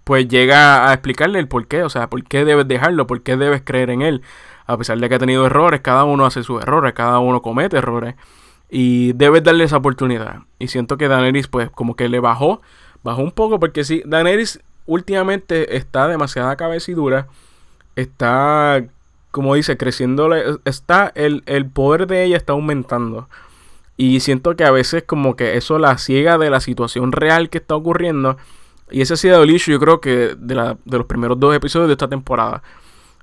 pues 0.03 0.27
llega 0.27 0.89
a 0.89 0.93
explicarle 0.93 1.39
el 1.39 1.47
por 1.47 1.67
qué, 1.67 1.83
o 1.83 1.89
sea, 1.89 2.09
por 2.09 2.23
qué 2.23 2.45
debes 2.45 2.67
dejarlo, 2.67 3.07
por 3.07 3.21
qué 3.23 3.35
debes 3.35 3.61
creer 3.63 3.89
en 3.89 4.01
él. 4.01 4.21
A 4.67 4.77
pesar 4.77 4.99
de 4.99 5.09
que 5.09 5.15
ha 5.15 5.19
tenido 5.19 5.45
errores, 5.45 5.81
cada 5.81 6.03
uno 6.03 6.25
hace 6.25 6.43
sus 6.43 6.61
errores, 6.61 6.93
cada 6.93 7.19
uno 7.19 7.41
comete 7.41 7.77
errores. 7.77 8.15
Y 8.69 9.13
debes 9.13 9.43
darle 9.43 9.63
esa 9.63 9.77
oportunidad. 9.77 10.41
Y 10.59 10.67
siento 10.67 10.97
que 10.97 11.07
Daenerys, 11.07 11.47
pues, 11.47 11.69
como 11.69 11.95
que 11.95 12.09
le 12.09 12.19
bajó, 12.19 12.61
bajó 13.03 13.21
un 13.21 13.31
poco, 13.31 13.59
porque 13.59 13.83
sí, 13.85 14.03
Daenerys 14.05 14.59
últimamente 14.85 15.77
está 15.77 16.07
demasiada 16.07 16.57
cabecidura. 16.57 17.27
Está, 17.95 18.83
como 19.31 19.55
dice, 19.55 19.77
creciendo. 19.77 20.29
Está, 20.65 21.11
el, 21.15 21.43
el 21.45 21.65
poder 21.65 22.05
de 22.05 22.25
ella 22.25 22.37
está 22.37 22.53
aumentando. 22.53 23.27
Y 23.97 24.19
siento 24.19 24.55
que 24.55 24.63
a 24.63 24.71
veces 24.71 25.03
como 25.03 25.35
que 25.35 25.57
eso 25.57 25.79
la 25.79 25.97
ciega 25.97 26.37
de 26.37 26.51
la 26.51 26.59
situación 26.59 27.11
real 27.11 27.49
que 27.49 27.57
está 27.57 27.75
ocurriendo. 27.75 28.37
Y 28.91 29.01
ese 29.01 29.15
ha 29.15 29.17
sido 29.17 29.43
el 29.43 29.49
issue, 29.49 29.73
yo 29.73 29.79
creo 29.79 29.99
que 29.99 30.35
de, 30.37 30.55
la, 30.55 30.77
de 30.85 30.97
los 30.97 31.07
primeros 31.07 31.39
dos 31.39 31.55
episodios 31.55 31.87
de 31.87 31.93
esta 31.93 32.07
temporada. 32.07 32.61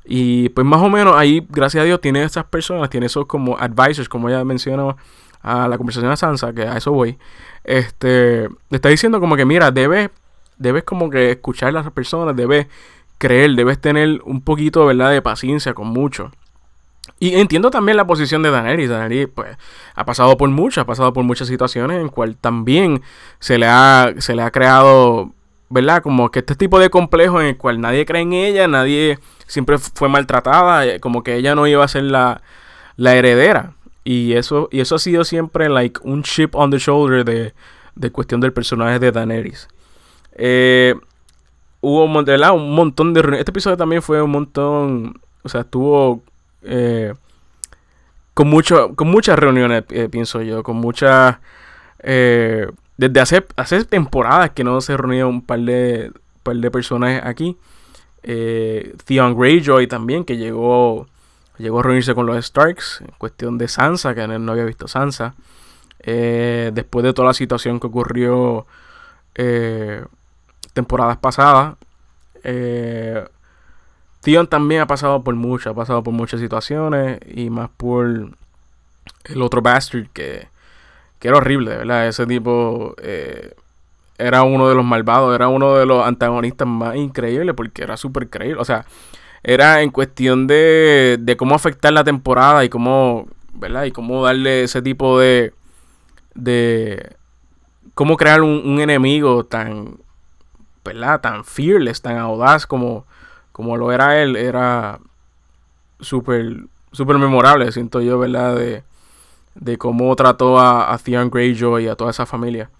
Y 0.04 0.50
pues 0.50 0.66
más 0.66 0.82
o 0.82 0.90
menos 0.90 1.14
ahí, 1.16 1.46
gracias 1.48 1.82
a 1.82 1.84
Dios, 1.84 2.00
tiene 2.00 2.22
esas 2.22 2.44
personas, 2.44 2.90
tiene 2.90 3.06
esos 3.06 3.26
como 3.26 3.56
advisors, 3.58 4.08
como 4.08 4.28
ya 4.28 4.44
mencionó 4.44 4.96
a 5.42 5.68
la 5.68 5.76
conversación 5.78 6.10
de 6.10 6.16
Sansa, 6.16 6.52
que 6.52 6.62
a 6.62 6.76
eso 6.76 6.92
voy. 6.92 7.18
Este, 7.64 8.48
le 8.48 8.76
está 8.76 8.88
diciendo 8.88 9.20
como 9.20 9.36
que, 9.36 9.44
mira, 9.44 9.70
debes, 9.70 10.10
debes 10.58 10.84
como 10.84 11.10
que 11.10 11.30
escuchar 11.30 11.70
a 11.70 11.72
las 11.72 11.90
personas, 11.92 12.36
debes 12.36 12.66
creer, 13.18 13.52
debes 13.54 13.80
tener 13.80 14.20
un 14.24 14.42
poquito, 14.42 14.84
¿verdad?, 14.86 15.10
de 15.10 15.22
paciencia 15.22 15.74
con 15.74 15.88
mucho. 15.88 16.30
Y 17.18 17.34
entiendo 17.36 17.70
también 17.70 17.96
la 17.96 18.06
posición 18.06 18.42
de 18.42 18.50
Daenerys. 18.50 18.88
Daenerys, 18.88 19.28
pues, 19.34 19.56
ha 19.94 20.04
pasado 20.04 20.36
por 20.36 20.48
muchas, 20.50 20.82
ha 20.82 20.86
pasado 20.86 21.12
por 21.12 21.24
muchas 21.24 21.48
situaciones 21.48 22.00
en 22.00 22.08
cual 22.08 22.36
también 22.36 23.02
se 23.38 23.58
le 23.58 23.66
ha, 23.66 24.14
se 24.18 24.34
le 24.34 24.42
ha 24.42 24.50
creado, 24.50 25.32
¿verdad? 25.68 26.02
Como 26.02 26.30
que 26.30 26.40
este 26.40 26.56
tipo 26.56 26.78
de 26.78 26.90
complejo 26.90 27.40
en 27.40 27.48
el 27.48 27.56
cual 27.56 27.80
nadie 27.80 28.04
cree 28.06 28.22
en 28.22 28.32
ella, 28.32 28.68
nadie 28.68 29.18
siempre 29.46 29.78
fue 29.78 30.08
maltratada, 30.08 30.86
eh, 30.86 31.00
como 31.00 31.22
que 31.22 31.36
ella 31.36 31.54
no 31.54 31.66
iba 31.66 31.84
a 31.84 31.88
ser 31.88 32.04
la, 32.04 32.42
la 32.96 33.14
heredera. 33.14 33.74
Y 34.04 34.34
eso, 34.34 34.68
y 34.70 34.80
eso 34.80 34.96
ha 34.96 34.98
sido 34.98 35.24
siempre, 35.24 35.68
like, 35.68 36.00
un 36.04 36.22
chip 36.22 36.54
on 36.54 36.70
the 36.70 36.78
shoulder 36.78 37.24
de, 37.24 37.54
de 37.94 38.10
cuestión 38.10 38.40
del 38.40 38.52
personaje 38.52 38.98
de 38.98 39.12
Daenerys. 39.12 39.68
Eh, 40.32 40.94
hubo 41.80 42.04
un 42.04 42.74
montón 42.74 43.14
de 43.14 43.20
Este 43.38 43.50
episodio 43.50 43.76
también 43.76 44.02
fue 44.02 44.20
un 44.20 44.30
montón. 44.30 45.20
O 45.42 45.48
sea, 45.48 45.62
estuvo 45.62 46.22
eh, 46.62 47.14
con, 48.34 48.48
mucho, 48.48 48.94
con 48.94 49.08
muchas 49.08 49.38
reuniones, 49.38 49.84
eh, 49.90 50.08
pienso 50.10 50.42
yo, 50.42 50.62
con 50.62 50.76
muchas... 50.76 51.38
Eh, 52.00 52.66
desde 52.96 53.20
hace, 53.20 53.46
hace 53.56 53.84
temporadas 53.84 54.50
que 54.50 54.64
no 54.64 54.80
se 54.80 54.96
reunían 54.96 55.26
un 55.26 55.42
par 55.42 55.60
de, 55.60 56.12
par 56.42 56.56
de 56.56 56.70
personajes 56.70 57.22
aquí. 57.24 57.56
Theon 58.24 59.38
Greyjoy 59.38 59.86
también, 59.86 60.24
que 60.24 60.36
llegó, 60.36 61.06
llegó 61.58 61.80
a 61.80 61.82
reunirse 61.82 62.14
con 62.14 62.26
los 62.26 62.44
Starks, 62.44 63.02
en 63.02 63.12
cuestión 63.18 63.58
de 63.58 63.68
Sansa, 63.68 64.14
que 64.14 64.22
él 64.22 64.44
no 64.44 64.52
había 64.52 64.64
visto 64.64 64.88
Sansa. 64.88 65.34
después 65.98 67.04
de 67.04 67.12
toda 67.12 67.28
la 67.28 67.34
situación 67.34 67.80
que 67.80 67.86
ocurrió 67.86 68.66
temporadas 70.72 71.18
pasadas. 71.18 71.76
Tion 74.24 74.46
también 74.46 74.80
ha 74.80 74.86
pasado 74.86 75.22
por 75.22 75.34
muchas, 75.34 75.72
ha 75.72 75.74
pasado 75.74 76.02
por 76.02 76.14
muchas 76.14 76.40
situaciones 76.40 77.20
y 77.26 77.50
más 77.50 77.68
por 77.76 78.30
el 79.24 79.42
otro 79.42 79.60
bastard 79.60 80.08
que, 80.14 80.48
que 81.18 81.28
era 81.28 81.36
horrible, 81.36 81.76
¿verdad? 81.76 82.08
Ese 82.08 82.26
tipo 82.26 82.94
eh, 83.02 83.54
era 84.18 84.42
uno 84.42 84.68
de 84.68 84.74
los 84.74 84.84
malvados, 84.84 85.34
era 85.34 85.48
uno 85.48 85.74
de 85.76 85.86
los 85.86 86.06
antagonistas 86.06 86.68
más 86.68 86.96
increíbles 86.96 87.54
porque 87.56 87.82
era 87.82 87.96
súper 87.96 88.28
creíble. 88.30 88.60
O 88.60 88.64
sea, 88.64 88.86
era 89.42 89.82
en 89.82 89.90
cuestión 89.90 90.46
de, 90.46 91.18
de 91.20 91.36
cómo 91.36 91.54
afectar 91.54 91.92
la 91.92 92.04
temporada 92.04 92.64
y 92.64 92.68
cómo, 92.68 93.26
¿verdad? 93.52 93.84
Y 93.84 93.92
cómo 93.92 94.24
darle 94.24 94.64
ese 94.64 94.82
tipo 94.82 95.18
de... 95.18 95.52
de 96.34 97.16
cómo 97.94 98.16
crear 98.16 98.42
un, 98.42 98.62
un 98.64 98.80
enemigo 98.80 99.44
tan, 99.44 99.98
¿verdad? 100.84 101.20
Tan 101.20 101.44
fearless, 101.44 102.02
tan 102.02 102.18
audaz 102.18 102.66
como 102.66 103.06
como 103.52 103.76
lo 103.76 103.92
era 103.92 104.20
él, 104.20 104.34
era 104.34 104.98
súper 106.00 106.64
súper 106.90 107.18
memorable, 107.18 107.70
siento 107.70 108.00
yo, 108.00 108.18
¿verdad? 108.18 108.56
De, 108.56 108.82
de 109.54 109.78
cómo 109.78 110.14
trató 110.16 110.58
a, 110.58 110.92
a 110.92 110.98
Theon 110.98 111.30
Greyjoy 111.30 111.84
y 111.84 111.88
a 111.88 111.94
toda 111.94 112.10
esa 112.10 112.26
familia. 112.26 112.70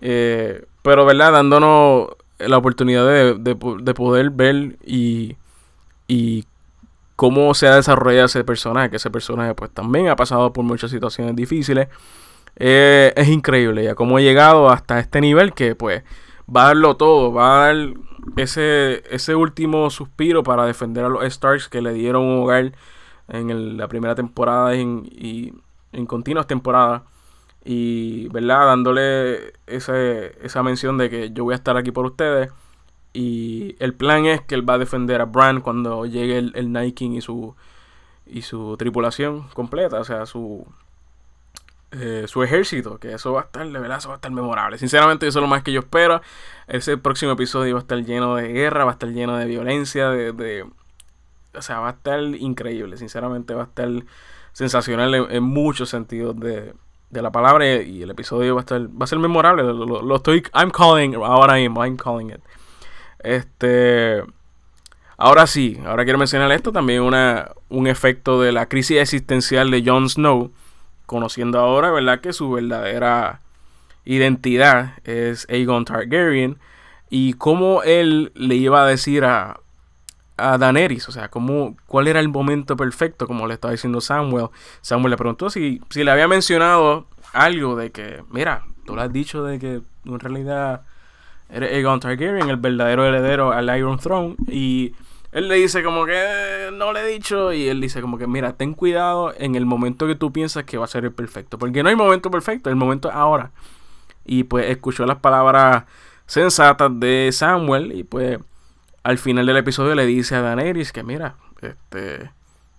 Eh, 0.00 0.64
pero, 0.82 1.04
¿verdad? 1.06 1.32
Dándonos 1.32 2.08
la 2.38 2.58
oportunidad 2.58 3.06
de, 3.06 3.34
de, 3.38 3.94
poder 3.94 4.30
ver 4.30 4.76
y, 4.84 5.36
y 6.08 6.44
cómo 7.16 7.54
se 7.54 7.68
ha 7.68 7.76
desarrollado 7.76 8.26
ese 8.26 8.44
personaje, 8.44 8.90
que 8.90 8.96
ese 8.96 9.10
personaje 9.10 9.54
pues 9.54 9.70
también 9.70 10.08
ha 10.08 10.16
pasado 10.16 10.52
por 10.52 10.64
muchas 10.64 10.90
situaciones 10.90 11.36
difíciles. 11.36 11.88
Eh, 12.56 13.12
es 13.16 13.28
increíble 13.28 13.82
ya 13.84 13.94
cómo 13.94 14.16
ha 14.16 14.20
llegado 14.20 14.70
hasta 14.70 15.00
este 15.00 15.20
nivel 15.20 15.54
que 15.54 15.74
pues 15.74 16.04
va 16.54 16.64
a 16.64 16.66
darlo 16.68 16.96
todo, 16.96 17.32
va 17.32 17.64
a 17.64 17.66
dar 17.66 17.94
ese, 18.36 19.02
ese 19.10 19.34
último 19.34 19.90
suspiro 19.90 20.42
para 20.42 20.66
defender 20.66 21.04
a 21.04 21.08
los 21.08 21.24
Starks 21.32 21.68
que 21.68 21.82
le 21.82 21.92
dieron 21.92 22.22
un 22.22 22.42
hogar 22.42 22.72
en 23.28 23.76
la 23.76 23.88
primera 23.88 24.14
temporada 24.14 24.74
y 24.76 25.52
en 25.92 26.06
continuas 26.06 26.46
temporadas. 26.46 27.02
Y, 27.64 28.28
¿verdad? 28.28 28.66
Dándole 28.66 29.54
ese, 29.66 30.36
esa 30.44 30.62
mención 30.62 30.98
de 30.98 31.10
que 31.10 31.30
yo 31.32 31.44
voy 31.44 31.54
a 31.54 31.56
estar 31.56 31.76
aquí 31.76 31.90
por 31.90 32.06
ustedes. 32.06 32.50
Y 33.12 33.76
el 33.78 33.94
plan 33.94 34.26
es 34.26 34.42
que 34.42 34.54
él 34.54 34.68
va 34.68 34.74
a 34.74 34.78
defender 34.78 35.20
a 35.20 35.24
Bran 35.26 35.60
cuando 35.60 36.04
llegue 36.06 36.38
el, 36.38 36.52
el 36.54 36.94
King 36.94 37.12
y 37.12 37.20
su, 37.20 37.54
y 38.26 38.42
su 38.42 38.76
tripulación 38.76 39.48
completa. 39.54 40.00
O 40.00 40.04
sea, 40.04 40.26
su, 40.26 40.66
eh, 41.96 42.24
su 42.26 42.42
ejército, 42.42 42.98
que 42.98 43.12
eso 43.12 43.32
va 43.32 43.42
a 43.42 43.44
estar, 43.44 43.64
de 43.64 43.78
verdad, 43.78 43.98
eso 43.98 44.08
va 44.08 44.14
a 44.14 44.16
estar 44.16 44.32
memorable. 44.32 44.78
Sinceramente, 44.78 45.28
eso 45.28 45.38
es 45.38 45.42
lo 45.42 45.48
más 45.48 45.62
que 45.62 45.70
yo 45.70 45.80
espero. 45.80 46.20
Ese 46.66 46.96
próximo 46.96 47.32
episodio 47.32 47.74
va 47.74 47.80
a 47.80 47.82
estar 47.82 47.98
lleno 48.04 48.34
de 48.34 48.48
guerra, 48.48 48.84
va 48.84 48.90
a 48.90 48.94
estar 48.94 49.10
lleno 49.10 49.36
de 49.36 49.46
violencia, 49.46 50.08
de, 50.08 50.66
o 51.54 51.62
sea, 51.62 51.78
va 51.78 51.90
a 51.90 51.92
estar 51.92 52.20
increíble. 52.20 52.96
Sinceramente, 52.96 53.54
va 53.54 53.62
a 53.62 53.66
estar 53.66 53.88
sensacional 54.52 55.14
en, 55.14 55.42
muchos 55.44 55.88
sentidos 55.88 56.38
de, 56.40 56.74
de, 57.14 57.22
la 57.22 57.30
palabra 57.30 57.80
y 57.82 58.02
el 58.02 58.10
episodio 58.10 58.54
va 58.54 58.60
a 58.60 58.64
estar, 58.64 58.80
va 58.80 59.04
a 59.04 59.06
ser 59.06 59.18
memorable. 59.18 59.62
Lo, 59.62 60.16
estoy, 60.16 60.42
I'm 60.54 60.70
calling, 60.70 61.14
ahora 61.14 61.54
mismo, 61.54 61.84
I'm 61.84 61.96
calling 61.96 62.30
it. 62.30 62.40
Este, 63.20 64.22
ahora 65.16 65.46
sí, 65.46 65.80
ahora 65.86 66.04
quiero 66.04 66.18
mencionar 66.18 66.52
esto 66.52 66.72
también 66.72 67.02
una, 67.02 67.52
un 67.68 67.86
efecto 67.86 68.40
de 68.40 68.52
la 68.52 68.66
crisis 68.66 68.98
existencial 68.98 69.70
de 69.70 69.82
Jon 69.84 70.08
Snow 70.08 70.52
conociendo 71.06 71.58
ahora, 71.58 71.90
¿verdad? 71.90 72.20
Que 72.20 72.32
su 72.32 72.50
verdadera 72.50 73.40
identidad 74.04 74.94
es 75.04 75.46
Aegon 75.48 75.84
Targaryen 75.84 76.58
y 77.10 77.34
cómo 77.34 77.82
él 77.82 78.32
le 78.34 78.56
iba 78.56 78.82
a 78.82 78.86
decir 78.86 79.24
a, 79.24 79.60
a 80.36 80.58
Daenerys, 80.58 81.08
o 81.08 81.12
sea, 81.12 81.28
cómo, 81.28 81.76
cuál 81.86 82.08
era 82.08 82.20
el 82.20 82.28
momento 82.28 82.76
perfecto, 82.76 83.26
como 83.26 83.46
le 83.46 83.54
estaba 83.54 83.72
diciendo 83.72 84.00
Samuel. 84.00 84.48
Samuel 84.80 85.10
le 85.10 85.16
preguntó 85.16 85.50
si, 85.50 85.80
si 85.90 86.04
le 86.04 86.10
había 86.10 86.28
mencionado 86.28 87.06
algo 87.32 87.76
de 87.76 87.90
que, 87.92 88.22
mira, 88.30 88.64
tú 88.84 88.96
le 88.96 89.02
has 89.02 89.12
dicho 89.12 89.44
de 89.44 89.58
que 89.58 89.82
en 90.04 90.20
realidad 90.20 90.82
eres 91.50 91.72
Aegon 91.72 92.00
Targaryen, 92.00 92.50
el 92.50 92.56
verdadero 92.56 93.04
heredero 93.04 93.52
al 93.52 93.76
Iron 93.76 93.98
Throne, 93.98 94.36
y 94.48 94.94
él 95.32 95.48
le 95.48 95.56
dice 95.56 95.82
como 95.82 96.06
que 96.06 96.70
no 96.72 96.92
le 96.92 97.00
he 97.00 97.06
dicho 97.06 97.52
y 97.52 97.68
él 97.68 97.80
dice 97.80 98.00
como 98.00 98.18
que 98.18 98.26
mira, 98.26 98.52
ten 98.52 98.72
cuidado 98.72 99.34
en 99.36 99.56
el 99.56 99.66
momento 99.66 100.06
que 100.06 100.14
tú 100.14 100.32
piensas 100.32 100.64
que 100.64 100.78
va 100.78 100.84
a 100.84 100.88
ser 100.88 101.04
el 101.04 101.12
perfecto, 101.12 101.58
porque 101.58 101.82
no 101.82 101.88
hay 101.88 101.96
momento 101.96 102.30
perfecto, 102.30 102.70
el 102.70 102.76
momento 102.76 103.08
es 103.08 103.14
ahora. 103.14 103.52
Y 104.24 104.44
pues 104.44 104.70
escuchó 104.70 105.04
las 105.06 105.18
palabras 105.18 105.84
sensatas 106.26 106.90
de 106.98 107.30
Samuel 107.32 107.92
y 107.92 108.04
pues 108.04 108.38
al 109.04 109.18
final 109.18 109.46
del 109.46 109.58
episodio 109.58 109.94
le 109.94 110.06
dice 110.06 110.34
a 110.34 110.40
Daenerys 110.40 110.92
que 110.92 111.04
mira, 111.04 111.36
este 111.62 112.30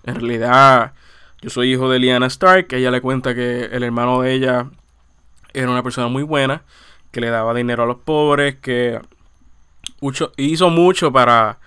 en 0.03 0.15
realidad 0.15 0.93
yo 1.41 1.49
soy 1.49 1.71
hijo 1.73 1.89
de 1.89 1.99
Lyanna 1.99 2.27
Stark, 2.27 2.67
ella 2.71 2.91
le 2.91 3.01
cuenta 3.01 3.33
que 3.33 3.65
el 3.65 3.83
hermano 3.83 4.21
de 4.21 4.33
ella 4.33 4.67
era 5.53 5.69
una 5.69 5.83
persona 5.83 6.07
muy 6.07 6.23
buena, 6.23 6.63
que 7.11 7.21
le 7.21 7.29
daba 7.29 7.53
dinero 7.53 7.83
a 7.83 7.85
los 7.85 7.97
pobres, 7.97 8.55
que 8.55 8.99
hizo 10.37 10.69
mucho 10.69 11.11
para 11.11 11.59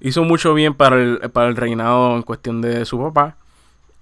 hizo 0.00 0.24
mucho 0.24 0.54
bien 0.54 0.74
para 0.74 0.96
el, 0.96 1.18
para 1.32 1.48
el 1.48 1.56
reinado 1.56 2.16
en 2.16 2.22
cuestión 2.22 2.60
de 2.60 2.84
su 2.84 2.98
papá. 2.98 3.36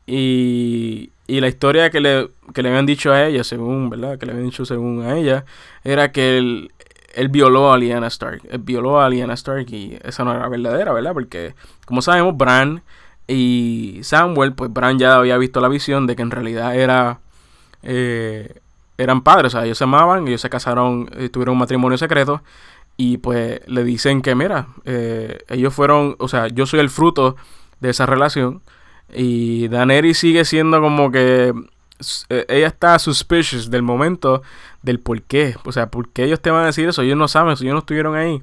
Y, 0.07 1.11
y 1.27 1.41
la 1.41 1.49
historia 1.49 1.91
que 1.91 2.01
le, 2.01 2.31
que 2.55 2.63
le 2.63 2.69
habían 2.69 2.87
dicho 2.87 3.13
a 3.13 3.27
ella, 3.27 3.43
según, 3.45 3.91
¿verdad? 3.91 4.19
Que 4.19 4.27
le 4.27 4.33
habían 4.33 4.47
dicho 4.47 4.65
según 4.65 5.03
a 5.03 5.17
ella, 5.17 5.45
era 5.83 6.13
que 6.13 6.39
él, 6.39 6.71
él 7.17 7.29
violó 7.31 7.73
a 7.73 7.79
Lyanna 7.79 8.09
Stark. 8.09 8.43
Él 8.51 8.59
violó 8.59 9.01
a 9.01 9.09
Lyanna 9.09 9.35
Stark 9.35 9.67
y 9.71 9.99
esa 10.05 10.23
no 10.23 10.33
era 10.35 10.49
verdadera, 10.49 10.93
¿verdad? 10.93 11.15
Porque, 11.15 11.55
como 11.87 12.03
sabemos, 12.03 12.37
Bran 12.37 12.83
y 13.27 14.01
Samuel, 14.03 14.53
pues 14.53 14.73
Bran 14.73 14.99
ya 14.99 15.17
había 15.17 15.39
visto 15.39 15.61
la 15.61 15.69
visión 15.69 16.07
de 16.07 16.15
que 16.15 16.23
en 16.23 16.31
realidad 16.31 16.77
era... 16.77 17.21
Eh, 17.83 18.61
eran 18.99 19.23
padres, 19.23 19.55
o 19.55 19.59
sea, 19.59 19.67
ellos 19.67 19.79
se 19.79 19.85
amaban, 19.85 20.27
ellos 20.27 20.41
se 20.41 20.49
casaron, 20.51 21.11
eh, 21.17 21.29
tuvieron 21.29 21.53
un 21.53 21.59
matrimonio 21.59 21.99
secreto 21.99 22.43
Y 22.97 23.19
pues 23.19 23.61
le 23.67 23.85
dicen 23.85 24.23
que, 24.23 24.35
mira, 24.35 24.69
eh, 24.85 25.39
ellos 25.49 25.75
fueron, 25.75 26.17
o 26.19 26.29
sea, 26.29 26.49
yo 26.49 26.67
soy 26.67 26.81
el 26.81 26.91
fruto 26.91 27.37
de 27.81 27.91
esa 27.91 28.07
relación. 28.07 28.63
Y 29.13 29.69
Daenerys 29.69 30.19
sigue 30.19 30.45
siendo 30.45 30.81
como 30.81 31.11
que 31.11 31.53
ella 32.29 32.67
está 32.67 32.99
suspicious 32.99 33.71
del 33.71 33.83
momento 33.83 34.43
del 34.83 35.01
por 35.01 35.23
qué. 35.23 35.57
O 35.65 35.73
sea, 35.73 35.91
¿por 35.91 36.09
qué 36.09 36.25
ellos 36.25 36.41
te 36.41 36.51
van 36.51 36.63
a 36.63 36.67
decir 36.67 36.89
eso? 36.89 37.03
Ellos 37.03 37.17
no 37.17 37.29
saben, 37.29 37.53
ellos 37.53 37.73
no 37.73 37.79
estuvieron 37.81 38.15
ahí. 38.17 38.43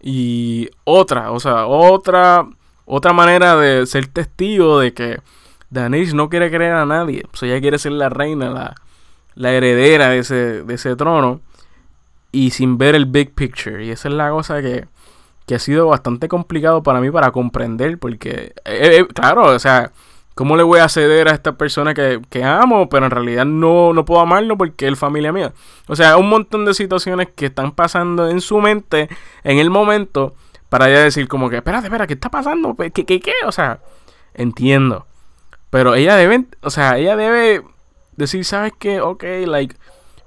Y 0.00 0.68
otra, 0.84 1.30
o 1.30 1.40
sea, 1.40 1.66
otra, 1.66 2.46
otra 2.84 3.12
manera 3.12 3.56
de 3.56 3.86
ser 3.86 4.06
testigo 4.06 4.80
de 4.80 4.92
que 4.92 5.20
Daenerys 5.70 6.14
no 6.14 6.28
quiere 6.28 6.50
creer 6.50 6.72
a 6.74 6.86
nadie. 6.86 7.24
O 7.32 7.36
sea, 7.36 7.48
ella 7.48 7.60
quiere 7.60 7.78
ser 7.78 7.92
la 7.92 8.08
reina, 8.08 8.50
la, 8.50 8.74
la 9.34 9.52
heredera 9.52 10.08
de 10.08 10.18
ese, 10.18 10.62
de 10.62 10.74
ese 10.74 10.96
trono. 10.96 11.40
Y 12.32 12.50
sin 12.50 12.78
ver 12.78 12.94
el 12.94 13.06
big 13.06 13.32
picture. 13.34 13.84
Y 13.84 13.90
esa 13.90 14.08
es 14.08 14.14
la 14.14 14.30
cosa 14.30 14.60
que, 14.60 14.86
que 15.46 15.54
ha 15.54 15.58
sido 15.58 15.86
bastante 15.86 16.28
complicado 16.28 16.82
para 16.82 17.00
mí 17.00 17.10
para 17.10 17.30
comprender. 17.30 17.98
Porque, 17.98 18.54
eh, 18.64 18.98
eh, 18.98 19.06
claro, 19.14 19.46
o 19.46 19.58
sea, 19.58 19.92
¿cómo 20.34 20.56
le 20.56 20.62
voy 20.62 20.80
a 20.80 20.88
ceder 20.88 21.28
a 21.28 21.32
esta 21.32 21.56
persona 21.56 21.94
que, 21.94 22.20
que, 22.30 22.44
amo? 22.44 22.88
Pero 22.88 23.06
en 23.06 23.10
realidad 23.10 23.44
no, 23.44 23.92
no 23.92 24.04
puedo 24.04 24.20
amarlo 24.20 24.56
porque 24.56 24.88
es 24.88 24.98
familia 24.98 25.32
mía. 25.32 25.52
O 25.86 25.96
sea, 25.96 26.16
un 26.16 26.28
montón 26.28 26.64
de 26.64 26.74
situaciones 26.74 27.28
que 27.34 27.46
están 27.46 27.72
pasando 27.72 28.28
en 28.28 28.40
su 28.40 28.60
mente 28.60 29.08
en 29.42 29.58
el 29.58 29.70
momento 29.70 30.34
para 30.68 30.88
ella 30.88 31.00
decir 31.00 31.28
como 31.28 31.50
que, 31.50 31.56
espérate, 31.56 31.86
espera, 31.86 32.06
¿qué 32.06 32.14
está 32.14 32.30
pasando? 32.30 32.74
¿Qué, 32.76 32.90
qué, 32.90 33.20
qué? 33.20 33.32
O 33.46 33.52
sea, 33.52 33.80
entiendo. 34.34 35.06
Pero 35.70 35.94
ella 35.94 36.16
debe, 36.16 36.46
o 36.62 36.70
sea, 36.70 36.98
ella 36.98 37.16
debe 37.16 37.62
decir, 38.16 38.44
¿sabes 38.44 38.72
qué? 38.78 39.00
Ok, 39.00 39.24
like, 39.46 39.76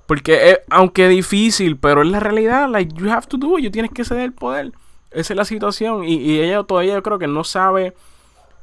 porque 0.08 0.62
aunque 0.70 1.10
difícil, 1.10 1.78
pero 1.78 2.02
es 2.02 2.08
la 2.08 2.20
realidad, 2.20 2.70
like, 2.70 2.96
you 2.96 3.12
have 3.12 3.28
to 3.28 3.38
do 3.38 3.60
it, 3.60 3.66
you 3.66 3.72
tienes 3.72 3.92
que 3.92 4.06
ceder 4.06 4.24
el 4.24 4.34
poder. 4.34 4.72
Esa 5.12 5.34
es 5.34 5.38
la 5.38 5.46
situación. 5.46 6.06
Y, 6.06 6.40
ella 6.40 6.64
todavía 6.64 6.94
yo 6.94 7.04
creo 7.04 7.20
que 7.20 7.28
no 7.28 7.44
sabe 7.44 7.94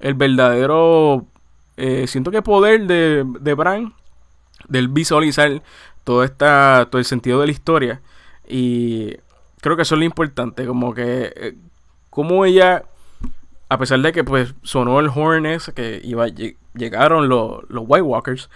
el 0.01 0.15
verdadero, 0.15 1.27
eh, 1.77 2.07
siento 2.07 2.31
que 2.31 2.43
poder 2.43 2.87
de, 2.87 3.25
de 3.41 3.55
Bran, 3.55 3.95
del 4.69 4.89
visualizar 4.89 5.63
todo, 6.05 6.25
esta, 6.25 6.89
todo 6.91 6.99
el 6.99 7.05
sentido 7.05 7.41
de 7.41 7.47
la 7.47 7.53
historia. 7.53 8.01
Y 8.47 9.17
creo 9.61 9.77
que 9.77 9.83
eso 9.83 9.95
es 9.95 9.99
lo 9.99 10.05
importante, 10.05 10.67
como 10.67 10.95
que, 10.95 11.33
eh, 11.37 11.55
como 12.11 12.45
ella 12.45 12.85
a 13.69 13.79
pesar 13.79 14.01
de 14.01 14.13
que 14.13 14.25
pues 14.25 14.55
sonó 14.63 15.01
el 15.01 15.09
horn 15.09 15.47
que 15.75 16.01
iba, 16.05 16.27
llegaron 16.75 17.29
los, 17.29 17.69
los 17.69 17.85
White 17.87 18.03
Walkers, 18.03 18.51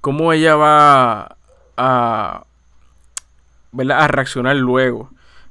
cómo 0.00 0.32
ella 0.32 0.56
va 0.56 1.36
a, 1.76 2.44
a 3.76 4.08
reaccionar 4.08 4.56
luego. 4.56 5.10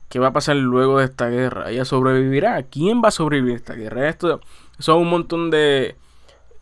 ¿Qué 0.10 0.20
va 0.20 0.28
a 0.28 0.34
pasar 0.34 0.56
luego 0.56 1.00
de 1.00 1.06
esta 1.06 1.28
guerra? 1.28 1.70
¿Ella 1.70 1.84
sobrevivirá? 1.84 2.64
¿Quién 2.64 3.02
va 3.04 3.10
a 3.10 3.12
sobrevivir 3.12 3.54
a 3.54 3.58
esta 3.58 3.74
guerra? 3.74 4.08
Esto 4.08 4.40
son 4.80 5.00
un 5.00 5.10
montón 5.10 5.50
de 5.52 5.98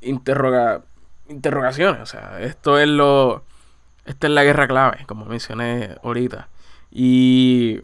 interroga, 0.06 0.82
interrogaciones. 1.28 2.02
O 2.02 2.06
sea, 2.06 2.40
esto 2.42 2.80
es 2.80 2.88
lo. 2.88 3.44
Esta 4.06 4.28
es 4.28 4.34
la 4.34 4.44
guerra 4.44 4.68
clave, 4.68 5.06
como 5.08 5.26
mencioné 5.26 5.98
ahorita. 6.04 6.50
Y. 6.92 7.82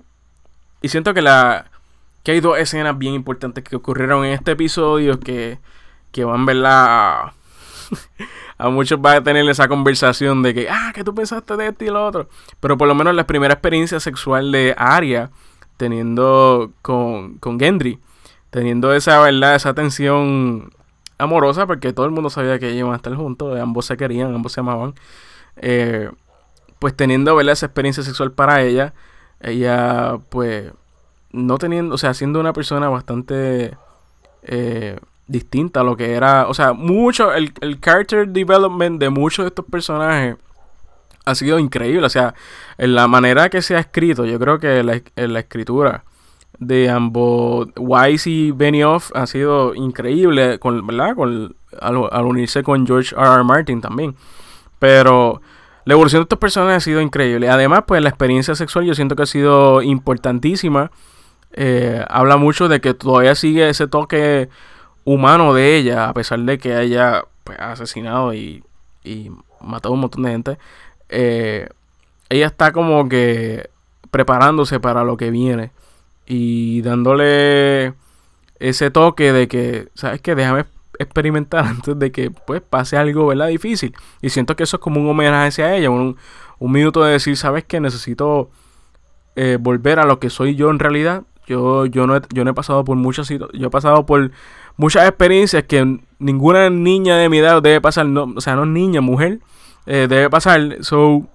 Y 0.82 0.90
siento 0.90 1.14
que 1.14 1.22
la. 1.22 1.72
Que 2.24 2.34
hay 2.34 2.40
dos 2.40 2.58
escenas 2.58 2.98
bien 2.98 3.14
importantes 3.16 3.64
que 3.64 3.76
ocurrieron 3.76 4.26
en 4.26 4.34
este 4.34 4.52
episodio 4.52 5.20
que. 5.20 5.60
Que 6.12 6.24
van, 6.24 6.46
¿verdad? 6.46 7.32
a 8.58 8.70
muchos 8.70 9.00
va 9.00 9.14
a 9.14 9.24
tener 9.24 9.48
esa 9.50 9.68
conversación 9.68 10.44
de 10.44 10.54
que, 10.54 10.70
ah, 10.70 10.92
que 10.94 11.04
tú 11.04 11.16
pensaste 11.16 11.58
de 11.58 11.68
esto 11.68 11.86
y 11.86 11.88
lo 11.90 12.06
otro. 12.06 12.30
Pero 12.60 12.78
por 12.78 12.88
lo 12.88 12.96
menos 12.96 13.16
la 13.16 13.26
primera 13.26 13.54
experiencia 13.54 14.00
sexual 14.00 14.52
de 14.52 14.76
Arya, 14.78 15.32
teniendo 15.78 16.72
con, 16.82 17.38
con 17.40 17.60
Gendry, 17.60 18.00
teniendo 18.52 18.94
esa, 18.94 19.20
¿verdad? 19.22 19.56
Esa 19.56 19.74
tensión 19.74 20.72
amorosa, 21.22 21.68
porque 21.68 21.94
todo 21.94 22.06
el 22.06 22.12
mundo 22.12 22.30
sabía 22.30 22.60
que 22.60 22.68
ellos 22.68 22.80
iban 22.80 22.94
a 22.94 22.98
estar 22.98 23.16
juntos, 23.16 23.60
ambos 23.60 23.86
se 23.86 23.98
querían, 23.98 24.34
ambos 24.34 24.52
se 24.54 24.60
amaban. 24.60 24.94
Eh, 25.58 26.10
pues 26.80 26.96
teniendo, 26.96 27.36
¿verdad? 27.36 27.54
Esa 27.54 27.68
experiencia 27.68 28.04
sexual 28.04 28.32
para 28.32 28.62
ella, 28.64 28.94
ella, 29.42 30.18
pues, 30.30 30.72
no 31.32 31.58
teniendo, 31.58 31.96
o 31.96 31.98
sea, 31.98 32.14
siendo 32.14 32.40
una 32.40 32.54
persona 32.54 32.90
bastante... 32.90 33.78
Eh, 34.44 34.98
distinta 35.32 35.80
a 35.80 35.84
lo 35.84 35.96
que 35.96 36.14
era. 36.14 36.48
O 36.48 36.54
sea, 36.54 36.74
mucho. 36.74 37.34
El, 37.34 37.54
el 37.62 37.80
character 37.80 38.28
development 38.28 39.00
de 39.00 39.10
muchos 39.10 39.44
de 39.44 39.48
estos 39.48 39.66
personajes 39.66 40.36
ha 41.26 41.36
sido 41.36 41.58
increíble. 41.58 42.06
O 42.06 42.10
sea, 42.10 42.36
en 42.78 42.94
la 42.96 43.08
manera 43.08 43.50
que 43.50 43.62
se 43.62 43.76
ha 43.76 43.80
escrito, 43.80 44.26
yo 44.26 44.38
creo 44.40 44.60
que 44.60 44.84
la, 44.84 45.02
en 45.16 45.34
la 45.34 45.40
escritura 45.40 46.04
de 46.60 46.90
ambos 46.90 47.70
Wise 47.78 48.30
y 48.30 48.52
Benioff 48.52 49.12
ha 49.16 49.26
sido 49.26 49.74
increíble, 49.74 50.60
con, 50.60 50.86
¿verdad? 50.86 51.16
Con, 51.16 51.56
al, 51.80 52.26
unirse 52.26 52.64
con 52.64 52.86
George 52.86 53.16
R. 53.16 53.26
R. 53.26 53.44
Martin 53.44 53.82
también. 53.82 54.16
Pero 54.80 55.42
la 55.86 55.94
evolución 55.94 56.22
de 56.22 56.24
estos 56.24 56.40
personajes 56.40 56.78
ha 56.78 56.86
sido 56.86 57.02
increíble. 57.02 57.50
Además, 57.50 57.84
pues 57.88 58.02
la 58.02 58.10
experiencia 58.10 58.56
sexual 58.56 58.86
yo 58.86 58.94
siento 58.94 59.16
que 59.16 59.24
ha 59.24 59.28
sido 59.28 59.82
importantísima. 59.82 60.92
Eh, 61.54 62.06
habla 62.10 62.38
mucho 62.38 62.68
de 62.68 62.80
que 62.80 62.94
todavía 62.94 63.36
sigue 63.36 63.70
ese 63.70 63.88
toque 63.88 64.50
humano 65.04 65.54
de 65.54 65.76
ella, 65.78 66.10
a 66.10 66.14
pesar 66.14 66.40
de 66.40 66.58
que 66.60 66.76
haya 66.76 67.26
pues, 67.44 67.60
asesinado 67.60 68.34
y, 68.34 68.64
matado 69.60 69.94
un 69.94 70.02
montón 70.02 70.24
de 70.24 70.32
gente, 70.32 70.58
eh, 71.10 71.70
ella 72.30 72.48
está 72.48 72.72
como 72.72 73.10
que 73.10 73.70
preparándose 74.12 74.80
para 74.80 75.04
lo 75.04 75.18
que 75.18 75.32
viene 75.32 75.72
y 76.34 76.82
dándole 76.82 77.94
ese 78.58 78.90
toque 78.90 79.34
de 79.34 79.50
que, 79.50 79.90
¿sabes 79.96 80.22
qué? 80.22 80.34
Déjame 80.34 80.64
experimentar 80.98 81.66
antes 81.68 82.00
de 82.00 82.14
que 82.14 82.32
pues 82.32 82.62
pase 82.62 82.96
algo, 82.96 83.28
¿verdad? 83.28 83.50
Difícil. 83.50 83.94
Y 84.22 84.30
siento 84.30 84.56
que 84.56 84.64
eso 84.64 84.78
es 84.78 84.82
como 84.82 85.02
un 85.02 85.10
homenaje 85.10 85.50
hacia 85.50 85.76
ella, 85.76 85.90
un, 85.90 86.16
un 86.58 86.72
minuto 86.72 87.04
de 87.04 87.12
decir, 87.12 87.36
¿sabes 87.36 87.66
qué? 87.66 87.82
Necesito 87.82 88.50
eh, 89.36 89.58
volver 89.60 90.00
a 90.00 90.06
lo 90.06 90.20
que 90.20 90.30
soy 90.30 90.56
yo 90.56 90.70
en 90.70 90.80
realidad. 90.80 91.24
Yo, 91.48 91.86
yo, 91.86 92.08
no, 92.08 92.16
he, 92.16 92.22
yo 92.34 92.46
no 92.46 92.52
he 92.52 92.54
pasado 92.54 92.86
por 92.86 92.96
muchas 92.96 93.28
yo 93.28 93.68
he 93.68 93.70
pasado 93.70 94.06
por 94.06 94.32
muchas 94.78 95.06
experiencias 95.10 95.64
que 95.64 96.00
ninguna 96.18 96.70
niña 96.70 97.18
de 97.18 97.28
mi 97.28 97.40
edad 97.40 97.62
debe 97.62 97.82
pasar, 97.82 98.06
o 98.06 98.40
sea, 98.40 98.56
no 98.56 98.66
niña, 98.66 99.02
mujer, 99.02 99.40
eh, 99.86 100.08
debe 100.10 100.30
pasar. 100.30 100.78
So, 100.80 101.28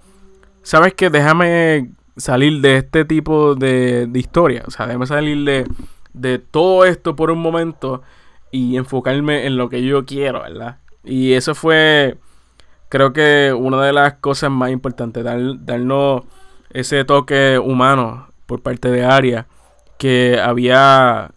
¿sabes 0.63 0.95
qué? 0.95 1.11
Déjame 1.11 1.91
salir 2.17 2.61
de 2.61 2.79
este 2.79 3.05
tipo 3.05 3.55
de, 3.55 4.09
historia. 4.15 4.65
O 4.67 4.71
sea, 4.71 4.87
déjame 4.87 5.07
salir 5.07 5.45
de, 5.45 5.67
de 6.13 6.39
todo 6.39 6.85
esto 6.85 7.17
por 7.17 7.31
un 7.31 7.41
momento 7.41 8.03
y 8.51 8.77
enfocarme 8.77 9.47
en 9.47 9.57
lo 9.57 9.69
que 9.69 9.85
yo 9.85 10.05
quiero, 10.05 10.43
¿verdad? 10.43 10.79
Y 11.05 11.35
eso 11.35 11.55
fue, 11.55 12.19
creo 12.89 13.13
que 13.13 13.55
una 13.57 13.83
de 13.83 13.93
las 13.93 14.15
cosas 14.15 14.51
más 14.51 14.71
importantes, 14.71 15.23
dar, 15.23 15.41
darnos 15.65 16.23
ese 16.71 17.05
toque 17.05 17.59
humano 17.59 18.29
por 18.47 18.63
parte 18.63 18.91
de 18.91 19.05
Aria 19.05 19.47
que 19.99 20.41
había 20.41 21.31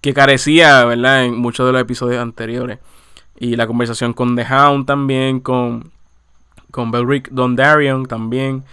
que 0.00 0.14
carecía, 0.14 0.84
¿verdad? 0.84 1.24
En 1.24 1.36
muchos 1.36 1.66
de 1.66 1.72
los 1.72 1.82
episodios 1.82 2.22
anteriores. 2.22 2.78
Y 3.38 3.56
la 3.56 3.66
conversación 3.66 4.12
con 4.12 4.36
The 4.36 4.46
Hound 4.50 4.86
también, 4.86 5.40
con, 5.40 5.92
con 6.70 6.90
Belric 6.90 7.28
Dondarion 7.30 8.06
también. 8.06 8.64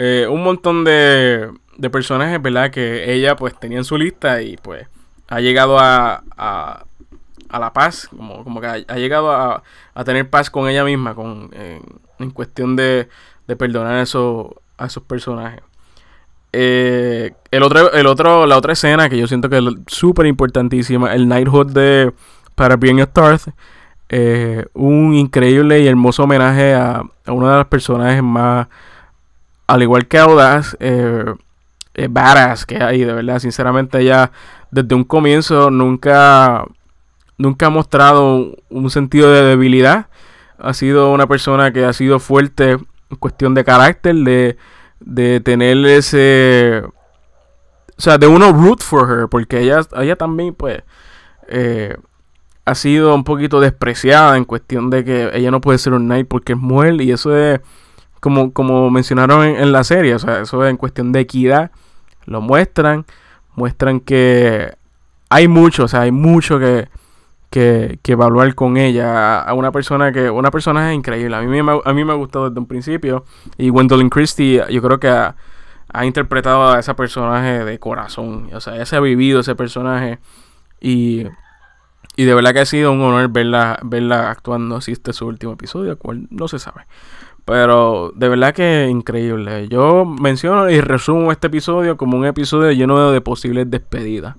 Eh, 0.00 0.28
un 0.30 0.44
montón 0.44 0.84
de, 0.84 1.50
de 1.76 1.90
personajes, 1.90 2.40
¿verdad? 2.40 2.70
Que 2.70 3.12
ella 3.12 3.34
pues 3.34 3.58
tenía 3.58 3.78
en 3.78 3.84
su 3.84 3.98
lista 3.98 4.40
y 4.42 4.56
pues 4.56 4.86
ha 5.28 5.40
llegado 5.40 5.78
a, 5.80 6.22
a, 6.36 6.84
la 7.58 7.72
paz, 7.72 8.08
como, 8.08 8.44
como 8.44 8.60
que 8.60 8.66
ha, 8.66 8.96
llegado 8.96 9.32
a, 9.32 9.64
a, 9.94 10.04
tener 10.04 10.30
paz 10.30 10.50
con 10.50 10.68
ella 10.68 10.84
misma 10.84 11.16
con, 11.16 11.50
en, 11.52 12.30
cuestión 12.30 12.76
de, 12.76 13.08
de 13.48 13.56
perdonar 13.56 13.94
a 13.94 14.02
esos, 14.02 14.46
a 14.76 14.86
esos 14.86 15.02
personajes. 15.02 15.62
Eh, 16.52 17.32
el 17.50 17.62
otro, 17.64 17.92
el 17.92 18.06
otro, 18.06 18.46
la 18.46 18.56
otra 18.56 18.74
escena 18.74 19.08
que 19.08 19.18
yo 19.18 19.26
siento 19.26 19.48
que 19.50 19.58
es 19.58 19.64
súper 19.88 20.26
importantísima, 20.26 21.12
el 21.12 21.24
Knighthood 21.24 21.72
de 21.72 22.12
para 22.54 22.76
Bien 22.76 23.00
Starth. 23.00 23.48
Eh, 24.10 24.64
un 24.72 25.14
increíble 25.14 25.80
y 25.80 25.86
hermoso 25.86 26.22
homenaje 26.22 26.72
a, 26.74 27.02
a 27.26 27.32
una 27.32 27.50
de 27.50 27.56
las 27.58 27.66
personajes 27.66 28.22
más, 28.22 28.68
al 29.68 29.82
igual 29.82 30.08
que 30.08 30.18
Audaz, 30.18 30.76
eh, 30.80 31.32
que 32.66 32.82
hay, 32.82 33.04
de 33.04 33.12
verdad. 33.12 33.38
Sinceramente, 33.38 34.00
ella 34.00 34.32
desde 34.72 34.96
un 34.96 35.04
comienzo 35.04 35.70
nunca, 35.70 36.64
nunca 37.36 37.66
ha 37.66 37.70
mostrado 37.70 38.56
un 38.68 38.90
sentido 38.90 39.32
de 39.32 39.42
debilidad. 39.42 40.08
Ha 40.58 40.74
sido 40.74 41.12
una 41.12 41.28
persona 41.28 41.72
que 41.72 41.84
ha 41.84 41.92
sido 41.92 42.18
fuerte 42.18 42.72
en 42.72 43.16
cuestión 43.20 43.54
de 43.54 43.64
carácter, 43.64 44.16
de 44.16 44.58
de 45.00 45.40
tener 45.40 45.76
ese... 45.86 46.82
O 47.96 48.00
sea, 48.00 48.16
de 48.18 48.28
uno 48.28 48.52
root 48.52 48.80
for 48.82 49.10
her, 49.10 49.28
porque 49.28 49.60
ella, 49.60 49.80
ella 49.96 50.14
también, 50.14 50.54
pues, 50.54 50.82
eh, 51.48 51.96
ha 52.64 52.74
sido 52.76 53.12
un 53.12 53.24
poquito 53.24 53.60
despreciada 53.60 54.36
en 54.36 54.44
cuestión 54.44 54.88
de 54.88 55.04
que 55.04 55.30
ella 55.32 55.50
no 55.50 55.60
puede 55.60 55.78
ser 55.78 55.94
un 55.94 56.04
knight 56.04 56.28
porque 56.28 56.52
es 56.52 56.58
mujer, 56.58 57.00
y 57.00 57.10
eso 57.10 57.36
es, 57.36 57.60
como, 58.20 58.52
como 58.52 58.90
mencionaron 58.90 59.44
en, 59.44 59.72
la 59.72 59.84
serie, 59.84 60.14
o 60.14 60.18
sea, 60.18 60.40
eso 60.40 60.64
es 60.64 60.70
en 60.70 60.76
cuestión 60.76 61.12
de 61.12 61.20
equidad. 61.20 61.70
lo 62.26 62.40
muestran, 62.40 63.06
muestran 63.54 64.00
que 64.00 64.76
hay 65.30 65.48
mucho, 65.48 65.84
o 65.84 65.88
sea, 65.88 66.02
hay 66.02 66.12
mucho 66.12 66.58
que, 66.58 66.88
que, 67.50 67.98
evaluar 68.04 68.54
con 68.54 68.76
ella. 68.76 69.40
A 69.40 69.54
una 69.54 69.72
persona 69.72 70.12
que, 70.12 70.30
una 70.30 70.50
persona 70.50 70.90
es 70.90 70.96
increíble. 70.96 71.36
A 71.36 71.42
mí, 71.42 71.62
me, 71.62 71.80
a 71.84 71.92
mí 71.92 72.04
me 72.04 72.12
ha 72.12 72.16
gustado 72.16 72.48
desde 72.48 72.60
un 72.60 72.66
principio. 72.66 73.24
Y 73.56 73.68
Gwendolyn 73.70 74.10
Christie, 74.10 74.62
yo 74.70 74.82
creo 74.82 74.98
que 75.00 75.08
ha, 75.08 75.34
interpretado 76.04 76.68
a 76.68 76.78
ese 76.78 76.94
personaje 76.94 77.64
de 77.64 77.78
corazón. 77.78 78.50
O 78.52 78.60
sea, 78.60 78.76
ella 78.76 78.86
se 78.86 78.96
ha 78.96 79.00
vivido 79.00 79.40
ese 79.40 79.54
personaje. 79.54 80.18
Y, 80.80 81.26
y 82.16 82.24
de 82.24 82.34
verdad 82.34 82.52
que 82.52 82.60
ha 82.60 82.66
sido 82.66 82.92
un 82.92 83.00
honor 83.00 83.28
verla, 83.30 83.78
verla 83.82 84.30
actuando 84.30 84.76
así 84.76 84.92
este 84.92 85.12
su 85.12 85.26
último 85.26 85.52
episodio, 85.52 85.98
cual 85.98 86.26
no 86.30 86.48
se 86.48 86.58
sabe. 86.58 86.86
Pero 87.48 88.12
de 88.14 88.28
verdad 88.28 88.52
que 88.52 88.88
increíble. 88.90 89.68
Yo 89.68 90.04
menciono 90.04 90.68
y 90.68 90.82
resumo 90.82 91.32
este 91.32 91.46
episodio 91.46 91.96
como 91.96 92.18
un 92.18 92.26
episodio 92.26 92.70
lleno 92.72 93.10
de 93.10 93.22
posibles 93.22 93.70
despedidas. 93.70 94.36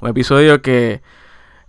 Un 0.00 0.08
episodio 0.08 0.62
que, 0.62 1.02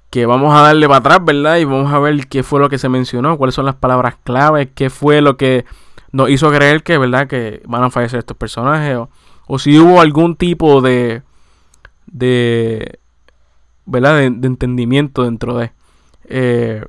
que 0.09 0.25
vamos 0.25 0.55
a 0.55 0.61
darle 0.61 0.87
para 0.87 0.99
atrás, 0.99 1.25
¿verdad? 1.25 1.57
Y 1.57 1.65
vamos 1.65 1.91
a 1.91 1.99
ver 1.99 2.27
qué 2.27 2.41
fue 2.41 2.61
lo 2.61 2.69
que 2.69 2.77
se 2.77 2.87
mencionó, 2.87 3.37
cuáles 3.37 3.53
son 3.53 3.65
las 3.65 3.75
palabras 3.75 4.15
claves, 4.23 4.69
qué 4.75 4.89
fue 4.89 5.19
lo 5.19 5.35
que 5.35 5.65
nos 6.13 6.29
hizo 6.29 6.49
creer 6.51 6.83
que, 6.83 6.97
¿verdad? 6.97 7.27
Que 7.27 7.61
van 7.65 7.83
a 7.83 7.89
fallecer 7.89 8.19
estos 8.19 8.37
personajes. 8.37 8.97
O, 9.45 9.59
si 9.59 9.77
hubo 9.77 9.99
algún 9.99 10.37
tipo 10.37 10.79
de... 10.79 11.21
de 12.05 12.97
¿verdad? 13.85 14.19
De, 14.19 14.47
entendimiento 14.47 15.25
dentro 15.25 15.57
de... 15.57 15.73
Eh, 16.29 16.85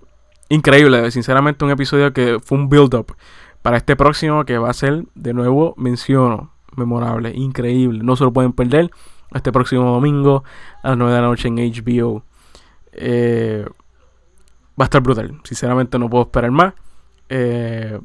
increíble, 0.50 1.10
sinceramente 1.10 1.64
un 1.64 1.72
episodio 1.72 2.12
que 2.12 2.38
fue 2.38 2.58
un 2.58 2.68
build-up 2.68 3.16
para 3.62 3.76
este 3.76 3.96
próximo 3.96 4.44
que 4.44 4.58
va 4.58 4.70
a 4.70 4.74
ser, 4.74 5.04
de 5.14 5.34
nuevo, 5.34 5.74
menciono, 5.76 6.52
memorable, 6.76 7.32
increíble, 7.34 8.00
no 8.02 8.16
se 8.16 8.24
lo 8.24 8.32
pueden 8.32 8.52
perder 8.52 8.90
este 9.34 9.52
próximo 9.52 9.90
domingo 9.92 10.44
a 10.82 10.90
las 10.90 10.98
9 10.98 11.12
de 11.12 11.20
la 11.20 11.26
noche 11.26 11.48
en 11.48 11.56
HBO. 11.56 12.22
Eh, 12.92 13.64
va 14.78 14.84
a 14.84 14.86
estar 14.86 15.02
brutal. 15.02 15.38
Sinceramente 15.44 15.98
no 15.98 16.08
puedo 16.08 16.24
esperar 16.24 16.50
más. 16.50 16.74
Eh, 17.28 17.98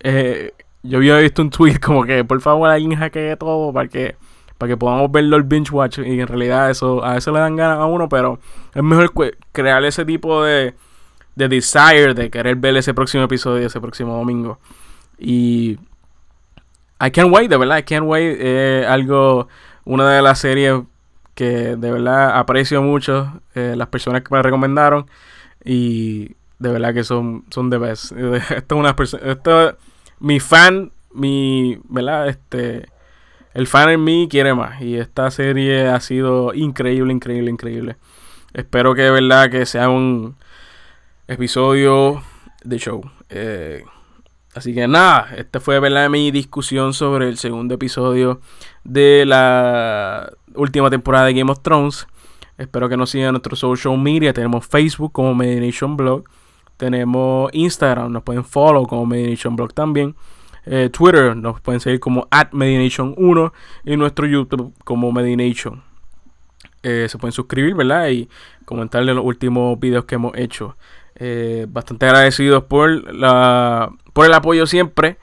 eh, 0.00 0.52
yo 0.82 0.98
había 0.98 1.18
visto 1.18 1.42
un 1.42 1.50
tweet 1.50 1.78
como 1.84 2.04
que 2.04 2.24
por 2.24 2.40
favor 2.40 2.70
alguien 2.70 2.98
hackee 2.98 3.36
todo 3.36 3.72
para 3.72 3.88
que 3.88 4.16
para 4.56 4.70
que 4.70 4.76
podamos 4.76 5.10
verlo 5.10 5.36
el 5.36 5.42
binge 5.42 5.70
watch 5.70 5.98
y 5.98 6.20
en 6.20 6.26
realidad 6.26 6.70
eso 6.70 7.04
a 7.04 7.14
veces 7.14 7.32
le 7.32 7.40
dan 7.40 7.56
ganas 7.56 7.78
a 7.78 7.86
uno 7.86 8.08
pero 8.08 8.38
es 8.74 8.82
mejor 8.82 9.12
crear 9.52 9.84
ese 9.84 10.04
tipo 10.04 10.42
de 10.44 10.74
de 11.34 11.48
desire 11.48 12.14
de 12.14 12.30
querer 12.30 12.56
ver 12.56 12.76
ese 12.76 12.92
próximo 12.94 13.24
episodio 13.24 13.66
ese 13.66 13.80
próximo 13.80 14.16
domingo 14.16 14.58
y 15.20 15.78
I 17.00 17.10
can't 17.12 17.32
wait 17.32 17.48
de 17.48 17.56
verdad 17.56 17.78
I 17.78 17.82
can't 17.82 18.06
wait 18.06 18.40
es 18.40 18.86
algo 18.86 19.48
una 19.84 20.10
de 20.10 20.22
las 20.22 20.40
series 20.40 20.82
que 21.34 21.76
de 21.76 21.90
verdad 21.90 22.38
aprecio 22.38 22.82
mucho, 22.82 23.40
eh, 23.54 23.74
las 23.76 23.88
personas 23.88 24.22
que 24.22 24.34
me 24.34 24.42
recomendaron 24.42 25.06
y 25.64 26.36
de 26.58 26.70
verdad 26.70 26.92
que 26.92 27.04
son, 27.04 27.44
son 27.50 27.70
de 27.70 27.78
best. 27.78 28.12
Esto 28.50 28.74
es 28.74 28.78
una 28.78 28.94
persona, 28.94 29.32
esto, 29.32 29.76
mi 30.18 30.38
fan, 30.38 30.92
mi, 31.12 31.78
¿verdad? 31.88 32.28
Este, 32.28 32.88
el 33.54 33.66
fan 33.66 33.88
en 33.88 34.04
mí 34.04 34.28
quiere 34.30 34.54
más 34.54 34.80
y 34.82 34.96
esta 34.96 35.30
serie 35.30 35.88
ha 35.88 35.98
sido 36.00 36.52
increíble, 36.54 37.12
increíble, 37.12 37.50
increíble. 37.50 37.96
Espero 38.52 38.94
que 38.94 39.02
de 39.02 39.10
verdad 39.10 39.50
que 39.50 39.64
sea 39.64 39.88
un 39.88 40.36
episodio 41.26 42.22
de 42.64 42.78
show. 42.78 43.02
Eh, 43.30 43.84
Así 44.54 44.74
que 44.74 44.88
nada, 44.88 45.28
esta 45.36 45.60
fue 45.60 45.78
¿verdad? 45.78 46.10
mi 46.10 46.30
discusión 46.32 46.92
sobre 46.92 47.28
el 47.28 47.38
segundo 47.38 47.74
episodio 47.74 48.40
de 48.82 49.24
la 49.24 50.32
última 50.54 50.90
temporada 50.90 51.26
de 51.26 51.34
Game 51.34 51.52
of 51.52 51.60
Thrones. 51.62 52.08
Espero 52.58 52.88
que 52.88 52.96
nos 52.96 53.10
sigan 53.10 53.28
en 53.28 53.32
nuestro 53.34 53.54
social 53.54 53.96
media. 53.96 54.32
Tenemos 54.32 54.66
Facebook 54.66 55.12
como 55.12 55.34
Meditation 55.34 55.96
Blog. 55.96 56.24
Tenemos 56.76 57.50
Instagram, 57.52 58.10
nos 58.10 58.22
pueden 58.22 58.44
follow 58.44 58.86
como 58.86 59.06
Meditation 59.06 59.54
Blog 59.54 59.72
también. 59.72 60.16
Eh, 60.66 60.90
Twitter 60.90 61.36
nos 61.36 61.60
pueden 61.60 61.80
seguir 61.80 62.00
como 62.00 62.26
at 62.30 62.50
Medination1 62.50 63.52
y 63.84 63.96
nuestro 63.96 64.26
YouTube 64.26 64.74
como 64.84 65.12
Medination. 65.12 65.82
Eh, 66.82 67.06
se 67.08 67.18
pueden 67.18 67.32
suscribir, 67.32 67.74
¿verdad? 67.74 68.08
Y 68.08 68.28
comentarle 68.64 69.14
los 69.14 69.24
últimos 69.24 69.78
videos 69.78 70.06
que 70.06 70.16
hemos 70.16 70.36
hecho. 70.36 70.76
Eh, 71.22 71.66
bastante 71.68 72.06
agradecidos 72.06 72.64
por, 72.64 73.14
la, 73.14 73.92
por 74.14 74.24
el 74.24 74.32
apoyo 74.32 74.66
siempre. 74.66 75.18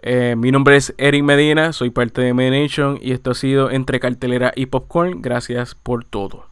Eh, 0.00 0.34
mi 0.36 0.50
nombre 0.50 0.76
es 0.76 0.94
Eric 0.96 1.22
Medina, 1.22 1.72
soy 1.72 1.90
parte 1.90 2.22
de 2.22 2.34
Medination 2.34 2.98
y 3.00 3.12
esto 3.12 3.30
ha 3.30 3.34
sido 3.34 3.70
entre 3.70 4.00
cartelera 4.00 4.52
y 4.56 4.66
popcorn. 4.66 5.20
Gracias 5.20 5.74
por 5.74 6.04
todo. 6.04 6.51